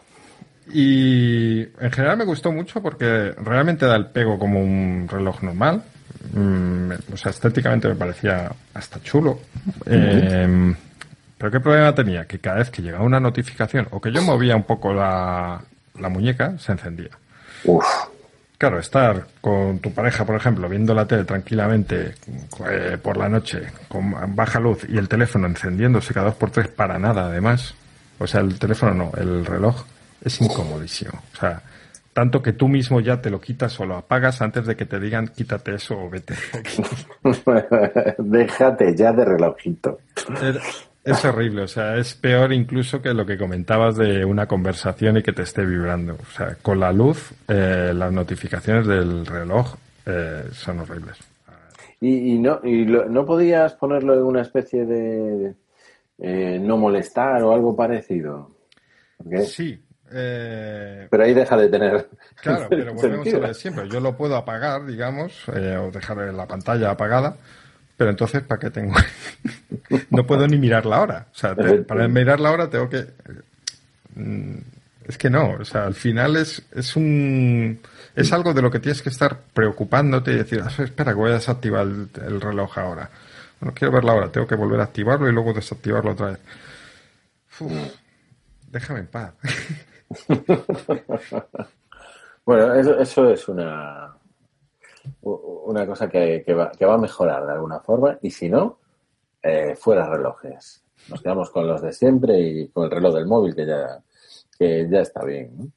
[0.74, 5.82] Y en general me gustó mucho porque realmente da el pego como un reloj normal.
[6.34, 9.39] Mm, o sea, estéticamente me parecía hasta chulo.
[9.86, 10.76] Em,
[11.38, 12.26] pero ¿qué problema tenía?
[12.26, 15.61] Que cada vez que llegaba una notificación o que yo movía un poco la,
[15.99, 17.11] la muñeca, se encendía.
[17.63, 17.86] Uf.
[18.57, 22.15] Claro, estar con tu pareja, por ejemplo, viendo la tele tranquilamente
[22.68, 26.68] eh, por la noche con baja luz y el teléfono encendiéndose cada dos por tres
[26.68, 27.76] para nada, además.
[28.18, 29.86] O sea, el teléfono no, el reloj
[30.24, 31.22] es incomodísimo.
[31.36, 31.61] O sea,
[32.18, 34.99] tanto que tú mismo ya te lo quitas o lo apagas antes de que te
[34.99, 36.34] digan quítate eso o vete.
[38.18, 39.99] Déjate ya de relojito.
[41.03, 45.22] Es horrible, o sea, es peor incluso que lo que comentabas de una conversación y
[45.22, 46.15] que te esté vibrando.
[46.15, 49.76] O sea, con la luz, eh, las notificaciones del reloj
[50.07, 51.20] eh, son horribles.
[52.01, 55.53] ¿Y, no, y no podías ponerlo en una especie de
[56.18, 58.49] eh, no molestar o algo parecido?
[59.45, 59.80] Sí.
[60.10, 62.08] Pero ahí deja de tener.
[62.39, 63.89] Claro, pero volvemos a ver siempre.
[63.89, 67.36] Yo lo puedo apagar, digamos, o dejar la pantalla apagada
[67.97, 68.93] pero entonces, ¿para qué tengo?
[70.12, 71.28] no puedo ni mirar la hora.
[71.34, 73.08] O sea, para mirar la hora tengo que...
[74.14, 74.58] Mm,
[75.08, 77.80] es que no, o sea, al final es, es un...
[78.16, 81.32] Es algo de lo que tienes que estar preocupándote y decir, ah, espera, que voy
[81.32, 83.10] a desactivar el, reloj ahora.
[83.60, 86.39] Bueno, quiero ver la hora, tengo que volver a activarlo y luego desactivarlo otra vez.
[88.72, 89.34] déjame en paz.
[92.45, 94.18] bueno, eso, eso es una,
[95.22, 98.80] una cosa que, va, que va a mejorar de alguna forma y si no,
[99.41, 100.84] eh, fuera relojes.
[101.10, 104.01] Nos quedamos con los de siempre y con el reloj del móvil que ya,
[104.58, 105.74] que ya está bien.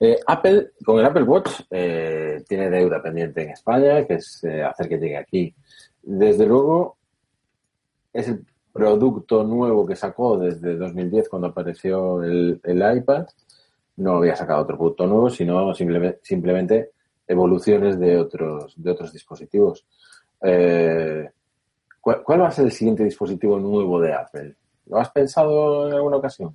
[0.00, 4.88] Eh, Apple, con el Apple Watch, eh, tiene deuda pendiente en España, que es hacer
[4.88, 5.54] que llegue aquí.
[6.02, 6.96] Desde luego,
[8.12, 13.26] es el producto nuevo que sacó desde 2010 cuando apareció el iPad
[13.96, 16.90] no había sacado otro producto nuevo, sino simplemente,
[17.26, 19.86] evoluciones de otros, de otros dispositivos.
[20.42, 21.30] Eh,
[22.00, 24.54] ¿cuál, va a ser el siguiente dispositivo nuevo de Apple?
[24.86, 26.54] ¿Lo has pensado en alguna ocasión?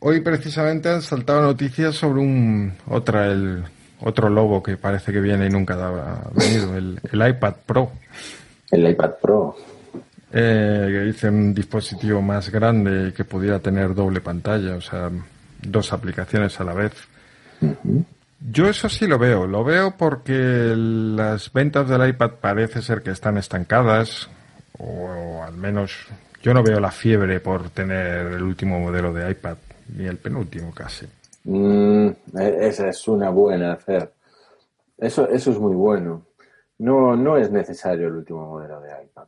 [0.00, 3.64] Hoy precisamente han saltado noticias sobre un otra el
[4.02, 7.92] otro logo que parece que viene y nunca ha venido, el, iPad Pro.
[8.70, 9.56] El iPad Pro.
[10.32, 15.10] Eh, que dice un dispositivo más grande que pudiera tener doble pantalla, o sea,
[15.60, 16.92] dos aplicaciones a la vez.
[18.40, 23.10] Yo eso sí lo veo, lo veo porque las ventas del iPad parece ser que
[23.10, 24.30] están estancadas,
[24.78, 26.06] o al menos
[26.42, 29.56] yo no veo la fiebre por tener el último modelo de iPad
[29.96, 31.06] ni el penúltimo casi.
[31.44, 32.08] Mm,
[32.38, 34.12] e-, esa es una buena hacer.
[34.96, 36.26] Eso, eso es muy bueno.
[36.78, 39.24] No, no es necesario el último modelo de iPad.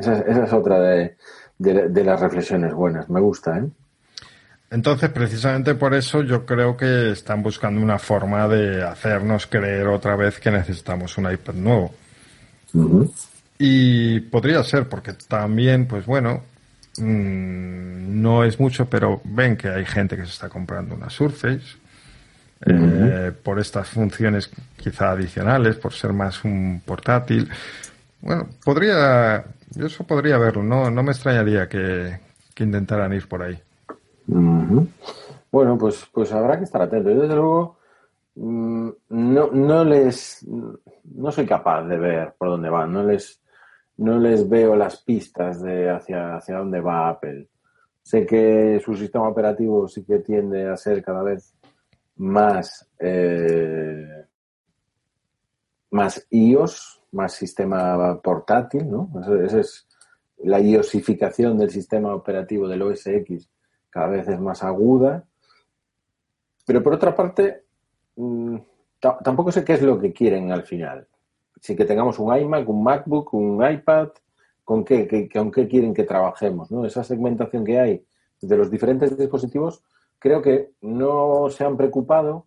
[0.00, 1.16] Esa, es otra de,
[1.58, 3.08] de, las reflexiones buenas.
[3.08, 3.64] Me gusta, ¿eh?
[4.70, 10.14] Entonces, precisamente por eso yo creo que están buscando una forma de hacernos creer otra
[10.14, 11.92] vez que necesitamos un iPad nuevo.
[13.58, 16.42] Y podría ser, porque también, pues bueno,
[16.98, 21.78] Mm, no es mucho, pero ven que hay gente que se está comprando una Surface
[22.66, 27.48] eh, por estas funciones quizá adicionales, por ser más un portátil.
[28.20, 29.44] Bueno, podría,
[29.78, 32.18] eso podría verlo, no, no me extrañaría que,
[32.58, 33.58] intentaran ir por ahí.
[35.50, 37.10] Bueno, pues, pues habrá que estar atento.
[37.10, 37.78] Yo desde luego
[38.34, 43.40] mm, no, no les, no soy capaz de ver por dónde van, no les,
[43.96, 47.48] no les veo las pistas de hacia, hacia dónde va Apple.
[48.02, 51.54] Sé que su sistema operativo sí que tiende a ser cada vez
[52.16, 54.26] más, eh,
[55.90, 59.10] más iOS, más sistema portátil, ¿no?
[59.44, 59.86] Esa es
[60.38, 63.48] la iosificación del sistema operativo del OS X
[63.90, 65.24] cada vez es más aguda.
[66.64, 67.64] Pero por otra parte,
[68.16, 68.56] mm,
[69.00, 71.06] tampoco sé qué es lo que quieren al final
[71.60, 74.08] sin que tengamos un iMac, un MacBook, un iPad,
[74.64, 76.70] ¿con qué, con qué quieren que trabajemos?
[76.70, 76.84] ¿no?
[76.84, 78.04] Esa segmentación que hay
[78.40, 79.82] de los diferentes dispositivos,
[80.18, 82.46] creo que no se han preocupado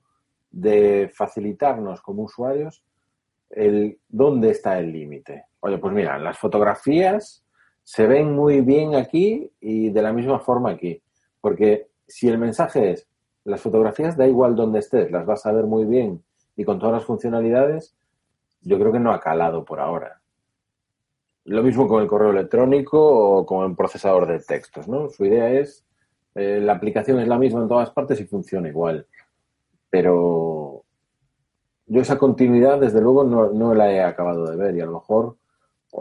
[0.51, 2.83] de facilitarnos como usuarios
[3.55, 5.45] el dónde está el límite.
[5.59, 7.45] Oye, pues mira, las fotografías
[7.83, 11.01] se ven muy bien aquí y de la misma forma aquí.
[11.41, 13.07] Porque si el mensaje es,
[13.43, 16.23] las fotografías da igual dónde estés, las vas a ver muy bien
[16.55, 17.95] y con todas las funcionalidades,
[18.61, 20.21] yo creo que no ha calado por ahora.
[21.45, 25.09] Lo mismo con el correo electrónico o con el procesador de textos, ¿no?
[25.09, 25.85] Su idea es,
[26.35, 29.05] eh, la aplicación es la misma en todas partes y funciona igual.
[29.89, 30.62] Pero
[31.85, 35.35] yo esa continuidad, desde luego, no, la he acabado de ver y a lo mejor,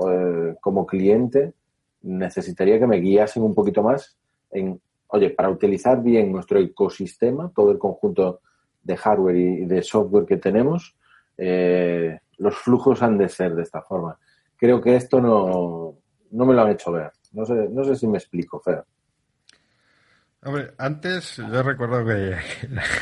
[0.09, 1.55] eh, como cliente,
[2.03, 4.17] necesitaría que me guiasen un poquito más
[4.51, 8.41] en, oye, para utilizar bien nuestro ecosistema, todo el conjunto
[8.83, 10.97] de hardware y de software que tenemos,
[11.37, 14.19] eh, los flujos han de ser de esta forma.
[14.57, 15.97] Creo que esto no,
[16.31, 17.13] no me lo han hecho ver.
[17.33, 18.85] No sé, no sé si me explico, Fer.
[20.45, 22.37] Hombre, antes yo recuerdo que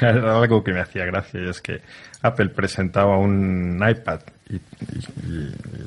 [0.06, 1.80] era algo que me hacía gracia y es que
[2.20, 4.20] Apple presentaba un iPad
[4.50, 4.60] y,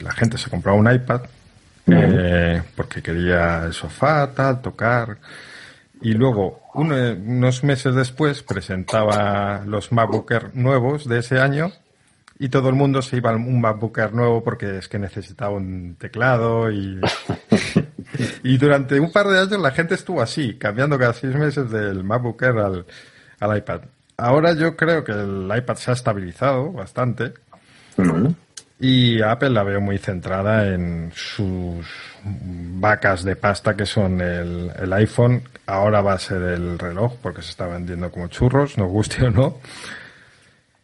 [0.02, 1.22] la gente se compraba un iPad
[1.88, 5.18] eh, porque quería el sofá, tal, tocar.
[6.02, 11.72] Y luego, unos meses después, presentaba los MacBook Air nuevos de ese año
[12.40, 15.52] y todo el mundo se iba a un MacBook Air nuevo porque es que necesitaba
[15.52, 17.00] un teclado y,
[18.44, 22.04] y durante un par de años la gente estuvo así, cambiando cada seis meses del
[22.04, 22.86] MacBook Air al,
[23.40, 23.82] al iPad.
[24.18, 27.34] Ahora yo creo que el iPad se ha estabilizado bastante
[28.80, 31.88] y Apple la veo muy centrada en sus
[32.24, 35.42] vacas de pasta que son el, el iPhone.
[35.66, 39.32] Ahora va a ser el reloj porque se está vendiendo como churros, nos guste o
[39.32, 39.58] no.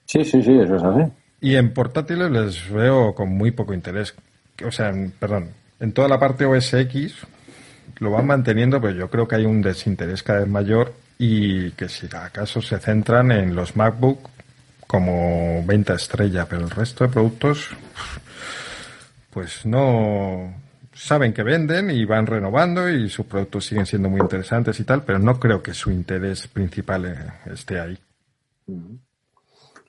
[0.05, 1.11] Sí, sí, sí, eso es así.
[1.41, 4.15] Y en portátiles les veo con muy poco interés.
[4.65, 5.49] O sea, perdón,
[5.79, 7.15] en toda la parte OS X
[7.99, 11.89] lo van manteniendo, pero yo creo que hay un desinterés cada vez mayor y que
[11.89, 14.29] si acaso se centran en los MacBook
[14.87, 17.69] como venta estrella, pero el resto de productos,
[19.29, 20.53] pues no
[20.93, 25.03] saben que venden y van renovando y sus productos siguen siendo muy interesantes y tal,
[25.03, 27.15] pero no creo que su interés principal eh,
[27.51, 27.97] esté ahí.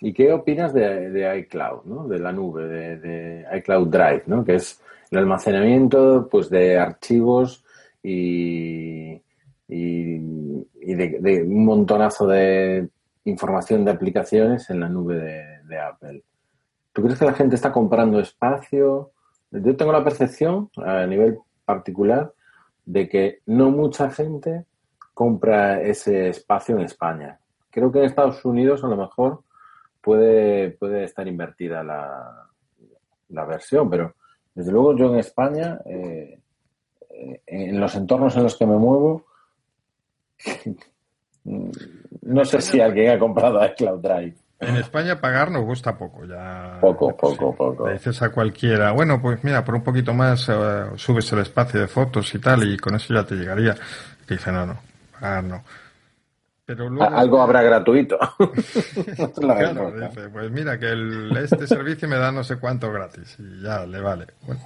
[0.01, 2.07] ¿Y qué opinas de, iCloud, ¿no?
[2.07, 4.45] de la nube, de, iCloud Drive, ¿no?
[4.45, 4.80] que es
[5.11, 7.64] el almacenamiento pues, de archivos
[8.02, 9.20] y,
[9.68, 10.18] y,
[10.94, 12.88] de, un montonazo de
[13.24, 16.22] información de aplicaciones en la nube de, Apple?
[16.92, 19.12] ¿Tú crees que la gente está comprando espacio?
[19.50, 22.32] Yo tengo la percepción, a nivel particular,
[22.84, 24.64] de que no mucha gente
[25.14, 27.38] compra ese espacio en España.
[27.70, 29.42] Creo que en Estados Unidos a lo mejor
[30.00, 32.48] puede, puede estar invertida la,
[33.28, 34.14] la versión, pero
[34.61, 36.38] desde luego yo en España, eh,
[37.08, 39.24] eh, en los entornos en los que me muevo,
[41.44, 44.34] no sé si alguien ha comprado iCloud Drive.
[44.58, 46.76] En España pagar nos gusta poco, ya.
[46.78, 47.86] Poco, poco, poco.
[47.86, 51.80] Le dices a cualquiera, bueno, pues mira, por un poquito más eh, subes el espacio
[51.80, 53.74] de fotos y tal, y con eso ya te llegaría.
[54.28, 54.78] Y dice, no, no,
[55.18, 55.64] pagar no.
[56.76, 58.16] Pero Algo habrá gratuito.
[59.34, 63.62] claro, dice, pues mira, que el, este servicio me da no sé cuánto gratis, y
[63.62, 64.26] ya le vale.
[64.46, 64.60] Bueno,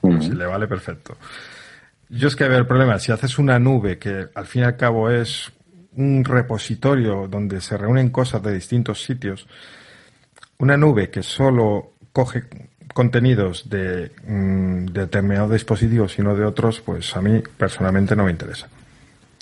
[0.00, 1.18] pues si le vale, perfecto.
[2.08, 4.64] Yo es que, a ver, el problema, si haces una nube que al fin y
[4.64, 5.52] al cabo es
[5.96, 9.46] un repositorio donde se reúnen cosas de distintos sitios,
[10.58, 12.44] una nube que solo coge
[12.94, 18.30] contenidos de, mm, determinados dispositivos y no de otros, pues a mí personalmente no me
[18.30, 18.66] interesa.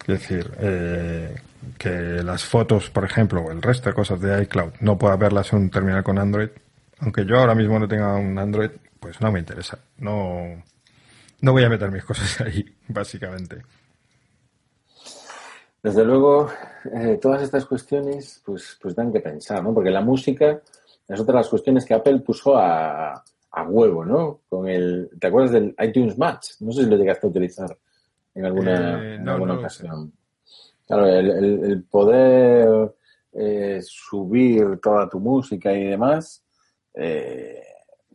[0.00, 1.32] Es decir, eh,
[1.78, 5.52] que las fotos, por ejemplo, o el resto de cosas de iCloud no pueda verlas
[5.52, 6.50] en un terminal con Android,
[7.00, 9.78] aunque yo ahora mismo no tenga un Android, pues no me interesa.
[9.98, 10.62] No,
[11.40, 13.62] no voy a meter mis cosas ahí, básicamente.
[15.82, 16.50] Desde luego,
[16.92, 19.72] eh, todas estas cuestiones pues, pues dan que pensar, ¿no?
[19.72, 20.60] Porque la música
[21.06, 24.40] es otra de las cuestiones que Apple puso a, a huevo, ¿no?
[24.48, 26.50] Con el, ¿te acuerdas del iTunes Match?
[26.60, 27.78] No sé si lo llegaste a utilizar
[28.34, 30.12] en alguna, eh, en alguna ocasión.
[30.88, 32.94] Claro, el, poder
[33.32, 36.44] eh, subir toda tu música y demás,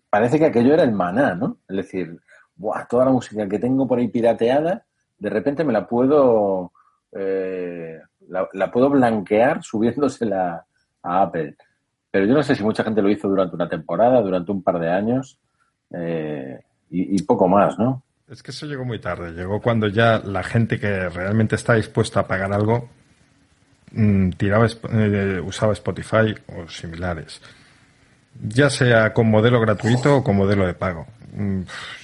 [0.09, 1.59] parece que aquello era el maná, ¿no?
[1.69, 2.19] Es decir,
[2.55, 4.85] Buah, toda la música que tengo por ahí pirateada,
[5.17, 6.71] de repente me la puedo
[7.15, 10.65] eh, la, puedo blanquear subiéndosela
[11.03, 11.55] a Apple.
[12.09, 14.79] Pero yo no sé si mucha gente lo hizo durante una temporada, durante un par
[14.79, 15.39] de años
[15.91, 18.03] eh, y, poco más, ¿no?
[18.33, 19.31] Es que eso llegó muy tarde.
[19.31, 22.89] Llegó cuando ya la gente que realmente está dispuesta a pagar algo
[23.91, 27.39] mm, tiraba, eh, usaba Spotify o similares.
[28.41, 31.05] Ya sea con modelo gratuito o con modelo de pago.
[31.35, 31.61] Mm,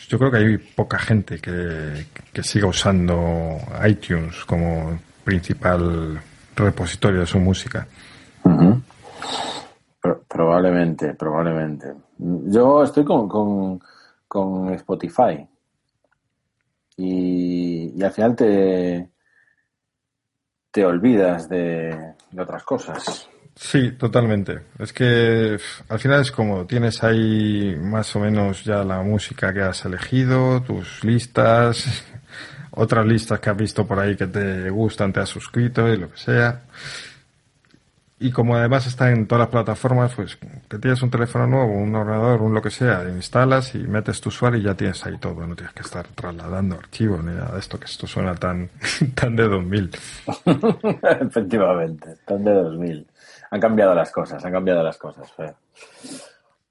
[0.07, 2.05] yo creo que hay poca gente que,
[2.43, 3.57] siga usando
[3.87, 6.21] iTunes como principal
[6.55, 7.87] repositorio de su música.
[10.27, 11.87] probablemente, probablemente.
[12.19, 13.79] Yo estoy con,
[14.27, 15.47] con, Spotify
[16.99, 19.09] y, al final te,
[20.71, 23.29] te olvidas de otras cosas.
[23.55, 24.61] Sí, totalmente.
[24.79, 25.57] Es que
[25.89, 30.61] al final es como tienes ahí más o menos ya la música que has elegido,
[30.61, 31.85] tus listas,
[32.71, 36.09] otras listas que has visto por ahí que te gustan, te has suscrito y lo
[36.09, 36.61] que sea.
[38.21, 40.37] Y como además está en todas las plataformas, pues
[40.69, 44.27] que tienes un teléfono nuevo, un ordenador, un lo que sea, instalas y metes tu
[44.27, 45.47] usuario y ya tienes ahí todo.
[45.47, 48.69] No tienes que estar trasladando archivos ni nada de esto, que esto suena tan,
[49.15, 49.91] tan de 2000.
[51.21, 53.07] Efectivamente, tan de 2000
[53.51, 55.31] han cambiado las cosas, han cambiado las cosas.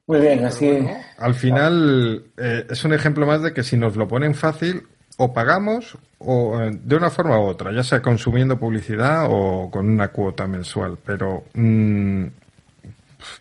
[0.07, 0.86] Muy bien, así.
[1.18, 4.86] al final eh, es un ejemplo más de que si nos lo ponen fácil,
[5.16, 9.88] o pagamos o eh, de una forma u otra, ya sea consumiendo publicidad o con
[9.88, 10.98] una cuota mensual.
[11.04, 12.24] Pero, mm,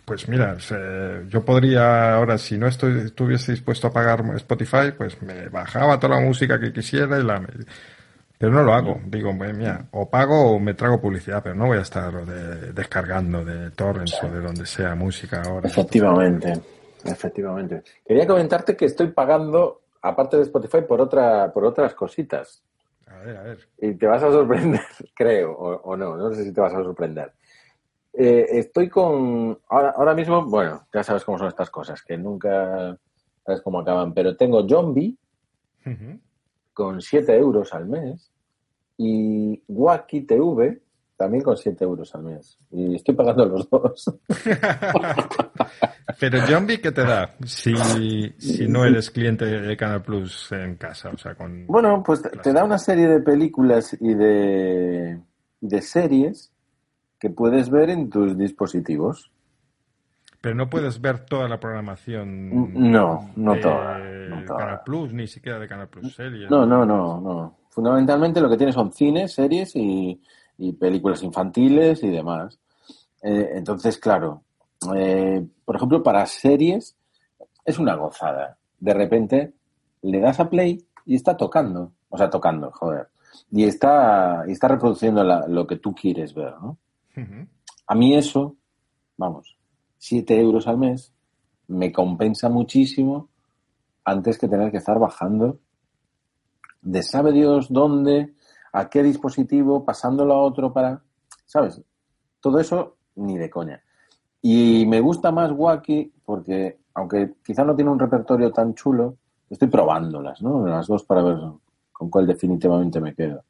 [0.05, 0.57] pues mira,
[1.29, 6.15] yo podría ahora, si no estoy, estuviese dispuesto a pagar Spotify, pues me bajaba toda
[6.15, 7.41] la música que quisiera y la
[8.37, 8.99] pero no lo hago.
[9.05, 12.13] Digo, mira, o pago o me trago publicidad, pero no voy a estar
[12.73, 15.67] descargando de torrents o de donde sea música ahora.
[15.67, 16.53] Efectivamente,
[17.03, 17.81] efectivamente.
[18.05, 22.63] Quería comentarte que estoy pagando, aparte de Spotify, por otra, por otras cositas.
[23.05, 23.69] A ver, a ver.
[23.77, 24.81] Y te vas a sorprender,
[25.15, 27.33] creo, o, no, no sé si te vas a sorprender.
[28.13, 32.97] Eh, estoy con, ahora, ahora mismo, bueno, ya sabes cómo son estas cosas, que nunca
[33.45, 35.17] sabes cómo acaban, pero tengo Zombie,
[36.73, 38.29] con 7 euros al mes
[38.97, 40.81] y Wacky TV
[41.17, 42.57] también con 7 euros al mes.
[42.71, 44.13] Y estoy pagando los dos.
[46.19, 47.75] Pero Zombie, ¿qué te da si,
[48.37, 51.09] si no eres cliente de Canal Plus en casa?
[51.09, 55.19] O sea, con bueno, pues te, da una serie de películas y de,
[55.59, 56.53] de series
[57.19, 59.31] que puedes ver en tus dispositivos.
[60.39, 62.71] Pero no puedes ver toda la programación.
[62.91, 63.99] No, no de toda.
[64.45, 66.49] Canal Plus, ni siquiera de Canal Plus series.
[66.49, 67.57] No, no, no, no.
[67.69, 70.21] Fundamentalmente lo que tienes son cines, series y,
[70.73, 72.59] películas infantiles y demás.
[73.21, 74.43] Eh, entonces, claro,
[74.95, 76.95] eh, por ejemplo, para series
[77.65, 78.57] es una gozada.
[78.79, 79.53] De repente
[80.01, 81.93] le das a play y está tocando.
[82.09, 83.07] O sea, tocando, joder.
[83.51, 86.77] Y está, y está reproduciendo lo que tú quieres ver, ¿no?
[87.87, 88.55] A mí eso,
[89.17, 89.57] vamos,
[89.97, 91.13] 7 euros al mes
[91.67, 93.29] me compensa muchísimo
[94.05, 95.59] antes que tener que estar bajando
[96.81, 98.33] de sabe Dios dónde
[98.73, 101.01] a qué dispositivo, pasándolo a otro para,
[101.45, 101.81] ¿sabes?
[102.39, 103.81] Todo eso ni de coña.
[104.41, 109.17] Y me gusta más Wacky porque, aunque quizá no tiene un repertorio tan chulo,
[109.49, 110.65] estoy probándolas, ¿no?
[110.65, 111.37] Las dos para ver
[111.91, 113.43] con cuál definitivamente me quedo.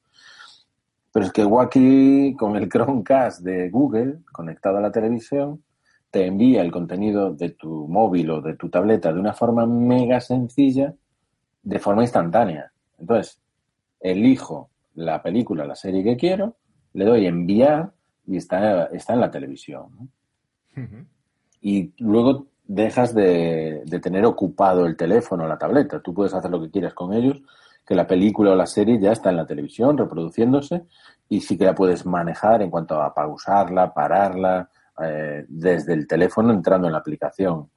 [1.12, 5.64] Pero es que Wacky, con el Chromecast de Google conectado a la televisión,
[6.12, 10.22] te envía el contenido de tu móvil o de tu tableta de una forma mega
[10.22, 10.94] sencilla,
[11.64, 12.72] de forma instantánea.
[12.98, 13.42] Entonces,
[14.00, 16.58] elijo la película, la serie que quiero,
[16.94, 17.92] le doy enviar
[18.26, 20.12] y está, está en la televisión.
[21.62, 26.02] Y luego dejas de, de, tener ocupado el teléfono o la tableta.
[26.02, 27.42] Tú puedes hacer lo que quieras con ellos,
[27.86, 30.86] que la película o la serie ya está en la televisión reproduciéndose
[31.30, 34.70] y sí que la puedes manejar en cuanto a pausarla, pararla,
[35.02, 37.70] eh, desde el teléfono entrando en la aplicación.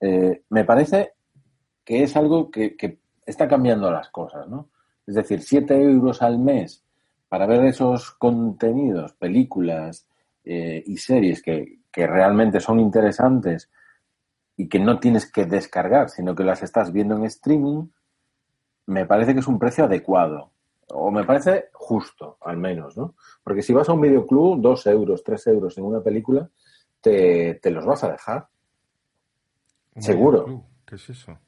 [0.00, 1.12] Eh, me parece
[1.84, 4.70] que es algo que, está cambiando las cosas, ¿no?
[5.08, 6.84] Es decir, 7 euros al mes
[7.30, 10.06] para ver esos contenidos, películas
[10.44, 13.70] eh, y series que, que realmente son interesantes
[14.54, 17.86] y que no tienes que descargar, sino que las estás viendo en streaming,
[18.84, 20.50] me parece que es un precio adecuado.
[20.88, 23.14] O me parece justo, al menos, ¿no?
[23.42, 26.50] Porque si vas a un videoclub, dos euros, tres euros en una película,
[27.00, 28.46] te, los vas a dejar.
[29.96, 30.64] Seguro.
[30.84, 31.38] ¿Qué es eso?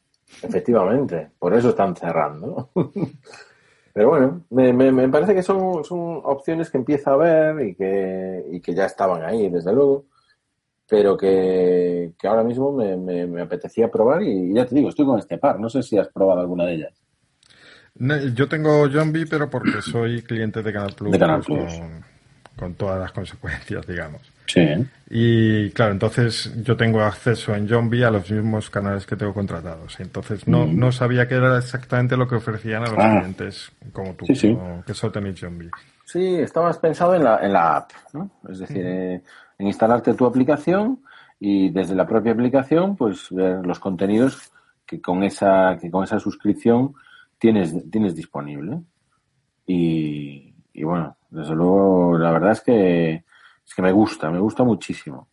[0.42, 2.70] Efectivamente, por eso están cerrando.
[4.00, 8.46] Pero bueno, me, me, parece que son, son, opciones que empieza a ver y que,
[8.50, 10.06] y que ya estaban ahí, desde luego,
[10.88, 15.36] pero que, ahora mismo me, me, apetecía probar y ya te digo, estoy con este
[15.36, 15.60] par.
[15.60, 16.94] No sé si has probado alguna de ellas
[18.34, 21.18] yo tengo Zombie, pero porque soy cliente de Canal Plus.
[22.56, 24.22] Con, todas las consecuencias, digamos.
[24.52, 24.86] Sí.
[25.10, 29.98] Y claro, entonces yo tengo acceso en Zombie a los mismos canales que tengo contratados.
[30.00, 30.78] Entonces no, mm.
[30.78, 33.18] no sabía que era exactamente lo que ofrecían a los ah.
[33.18, 35.70] clientes como tú, que solo tenéis Zombie.
[36.04, 38.30] Sí, estabas pensado en la, en la app, ¿no?
[38.48, 39.22] Es decir, eh,
[39.58, 41.00] en instalarte tu aplicación
[41.38, 44.50] y desde la propia aplicación, pues ver los contenidos
[44.84, 46.94] que con esa, que con esa suscripción
[47.38, 48.80] tienes, tienes disponible.
[49.66, 53.24] Y, bueno, desde luego, la verdad es que,
[53.66, 55.28] es que me gusta, me gusta muchísimo.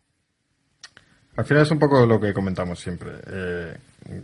[1.38, 3.12] Al final es un poco lo que comentamos siempre.
[3.28, 3.78] Eh,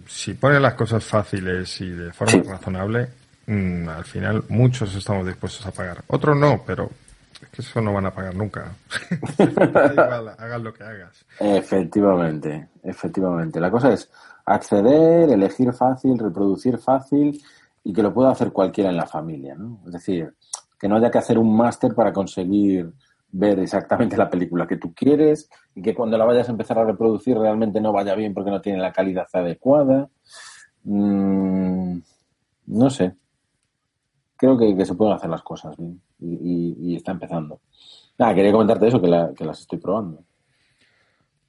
[0.07, 3.07] si pones las cosas fáciles y de forma razonable,
[3.45, 6.03] mm, al final muchos estamos dispuestos a pagar.
[6.07, 6.89] Otros no, pero
[7.41, 8.71] es que eso no van a pagar nunca.
[10.37, 11.25] hagas lo que hagas.
[11.39, 13.59] Efectivamente, efectivamente.
[13.59, 14.09] La cosa es
[14.45, 17.39] acceder, elegir fácil, reproducir fácil
[17.83, 19.81] y que lo pueda hacer cualquiera en la familia, ¿no?
[19.85, 20.33] Es decir,
[20.79, 22.91] que no haya que hacer un máster para conseguir
[23.33, 26.85] ver exactamente la película que tú quieres y que cuando la vayas a empezar a
[26.85, 30.07] reproducir realmente no vaya bien porque no tiene la calidad adecuada.
[30.83, 31.97] Mm,
[32.67, 33.15] no sé.
[34.37, 37.59] Creo que, se pueden hacer las cosas bien y, está empezando.
[38.17, 40.23] Nada, quería comentarte eso, que, que las estoy probando.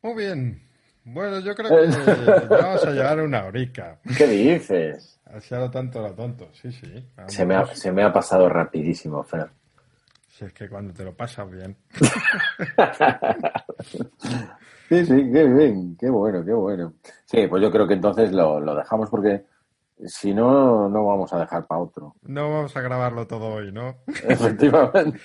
[0.03, 0.63] Muy bien.
[1.05, 1.69] Bueno, yo creo
[2.49, 4.01] que vamos a llegar a una horica.
[4.17, 5.21] ¿Qué dices?
[5.27, 7.05] Ha sido tanto lo tonto, sí, sí.
[7.27, 9.51] Se me, ha, se me ha pasado rapidísimo, Fer.
[10.37, 11.77] Si es que cuando te lo pasas bien.
[14.89, 16.95] sí, sí, qué bien, qué bueno, qué bueno.
[17.25, 19.45] Sí, pues yo creo que entonces lo, lo dejamos porque
[20.05, 22.17] si no, no vamos a dejar para otro.
[22.23, 23.99] No vamos a grabarlo todo hoy, ¿no?
[24.29, 25.21] Efectivamente.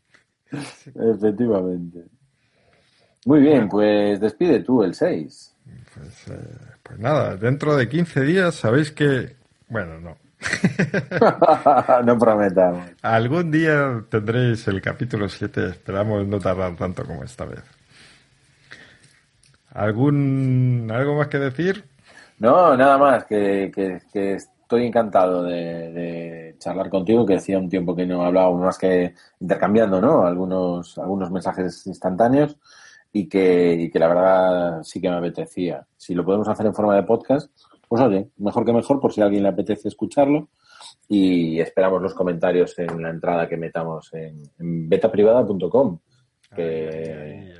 [0.50, 2.06] Efectivamente.
[3.26, 5.56] Muy bien, pues despide tú el 6.
[5.94, 9.36] Pues, eh, pues nada, dentro de 15 días sabéis que
[9.68, 10.16] bueno, no.
[12.04, 12.86] no prometamos.
[13.02, 15.68] Algún día tendréis el capítulo 7.
[15.68, 17.62] Esperamos no tardar tanto como esta vez.
[19.72, 21.84] ¿Algún algo más que decir?
[22.38, 23.24] No, nada más.
[23.24, 23.72] Que,
[24.14, 27.26] estoy encantado de, charlar contigo.
[27.26, 30.24] Que hacía un tiempo que no hablábamos más que intercambiando, ¿no?
[30.24, 32.56] Algunos algunos mensajes instantáneos
[33.12, 35.86] y que, y que la verdad sí que me apetecía.
[35.96, 37.50] Si lo podemos hacer en forma de podcast,
[37.88, 40.48] pues oye, mejor que mejor por si a alguien le apetece escucharlo.
[41.08, 45.98] Y esperamos los comentarios en la entrada que metamos en, betaprivada.com.
[46.54, 47.54] Que,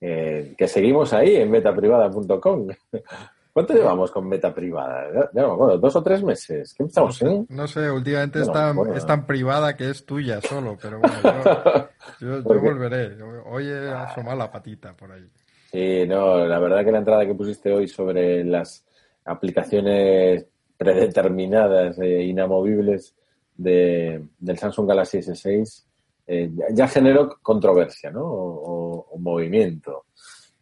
[0.00, 2.68] eh, que seguimos ahí en betaprivada.com.
[3.54, 5.30] ¿Cuánto llevamos con beta privada?
[5.32, 6.74] dos o tres meses.
[6.74, 7.22] ¿Qué empezamos?
[7.48, 13.16] No sé, últimamente es, tan, privada que es tuya solo, pero bueno, yo, volveré.
[13.46, 15.30] Hoy he asomado la patita por ahí.
[15.70, 18.84] Sí, no, la verdad que la entrada que pusiste hoy sobre las
[19.24, 20.46] aplicaciones
[20.76, 23.14] predeterminadas e inamovibles
[23.56, 25.84] de, del Samsung Galaxy S6
[26.26, 28.22] eh, ya generó controversia, ¿no?
[28.24, 30.04] O, movimiento.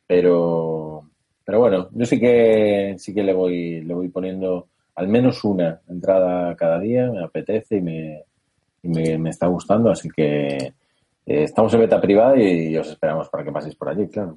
[0.07, 1.09] Pero,
[1.45, 5.81] pero bueno, yo sí que sí que le voy le voy poniendo al menos una
[5.89, 8.25] entrada cada día, me apetece y me
[8.83, 10.73] me, está gustando, así que eh,
[11.27, 14.37] estamos en beta privada y, os esperamos para que paséis por allí, claro.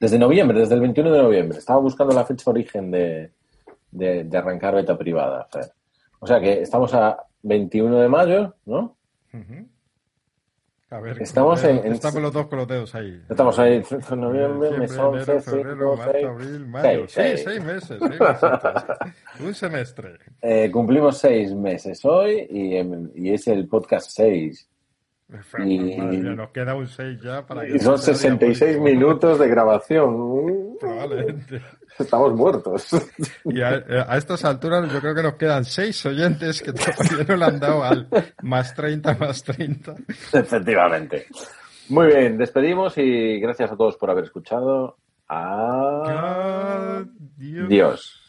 [0.00, 1.58] Desde noviembre, desde el 21 de noviembre.
[1.58, 3.32] Estaba buscando la fecha origen de,
[3.90, 5.46] de, arrancar beta privada.
[6.20, 8.96] O sea que estamos a 21 de mayo, ¿no?
[10.92, 13.22] A ver, estamos en, Estamos los dos ahí.
[13.28, 13.80] Estamos ahí
[14.10, 17.06] en noviembre, mes 11, febrero, marzo, abril, mayo.
[17.06, 18.00] sí, seis, meses.
[19.38, 20.18] Un semestre.
[20.42, 24.69] Eh, cumplimos seis meses hoy y, y es el podcast 6.
[25.64, 27.76] Y, nos queda un 6 ya para que...
[27.76, 30.76] Y son 66 minutos de grabación.
[30.80, 31.60] Probablemente.
[31.98, 32.88] Estamos muertos.
[33.44, 33.76] Y a,
[34.16, 37.84] estas alturas yo creo que nos quedan 6 oyentes que todavía no le han dado
[37.84, 38.08] al
[38.42, 39.94] más 30, más 30.
[40.32, 41.26] Efectivamente.
[41.90, 44.96] Muy bien, despedimos y gracias a todos por haber escuchado.
[45.28, 47.06] Adiós.
[47.68, 48.19] Dios.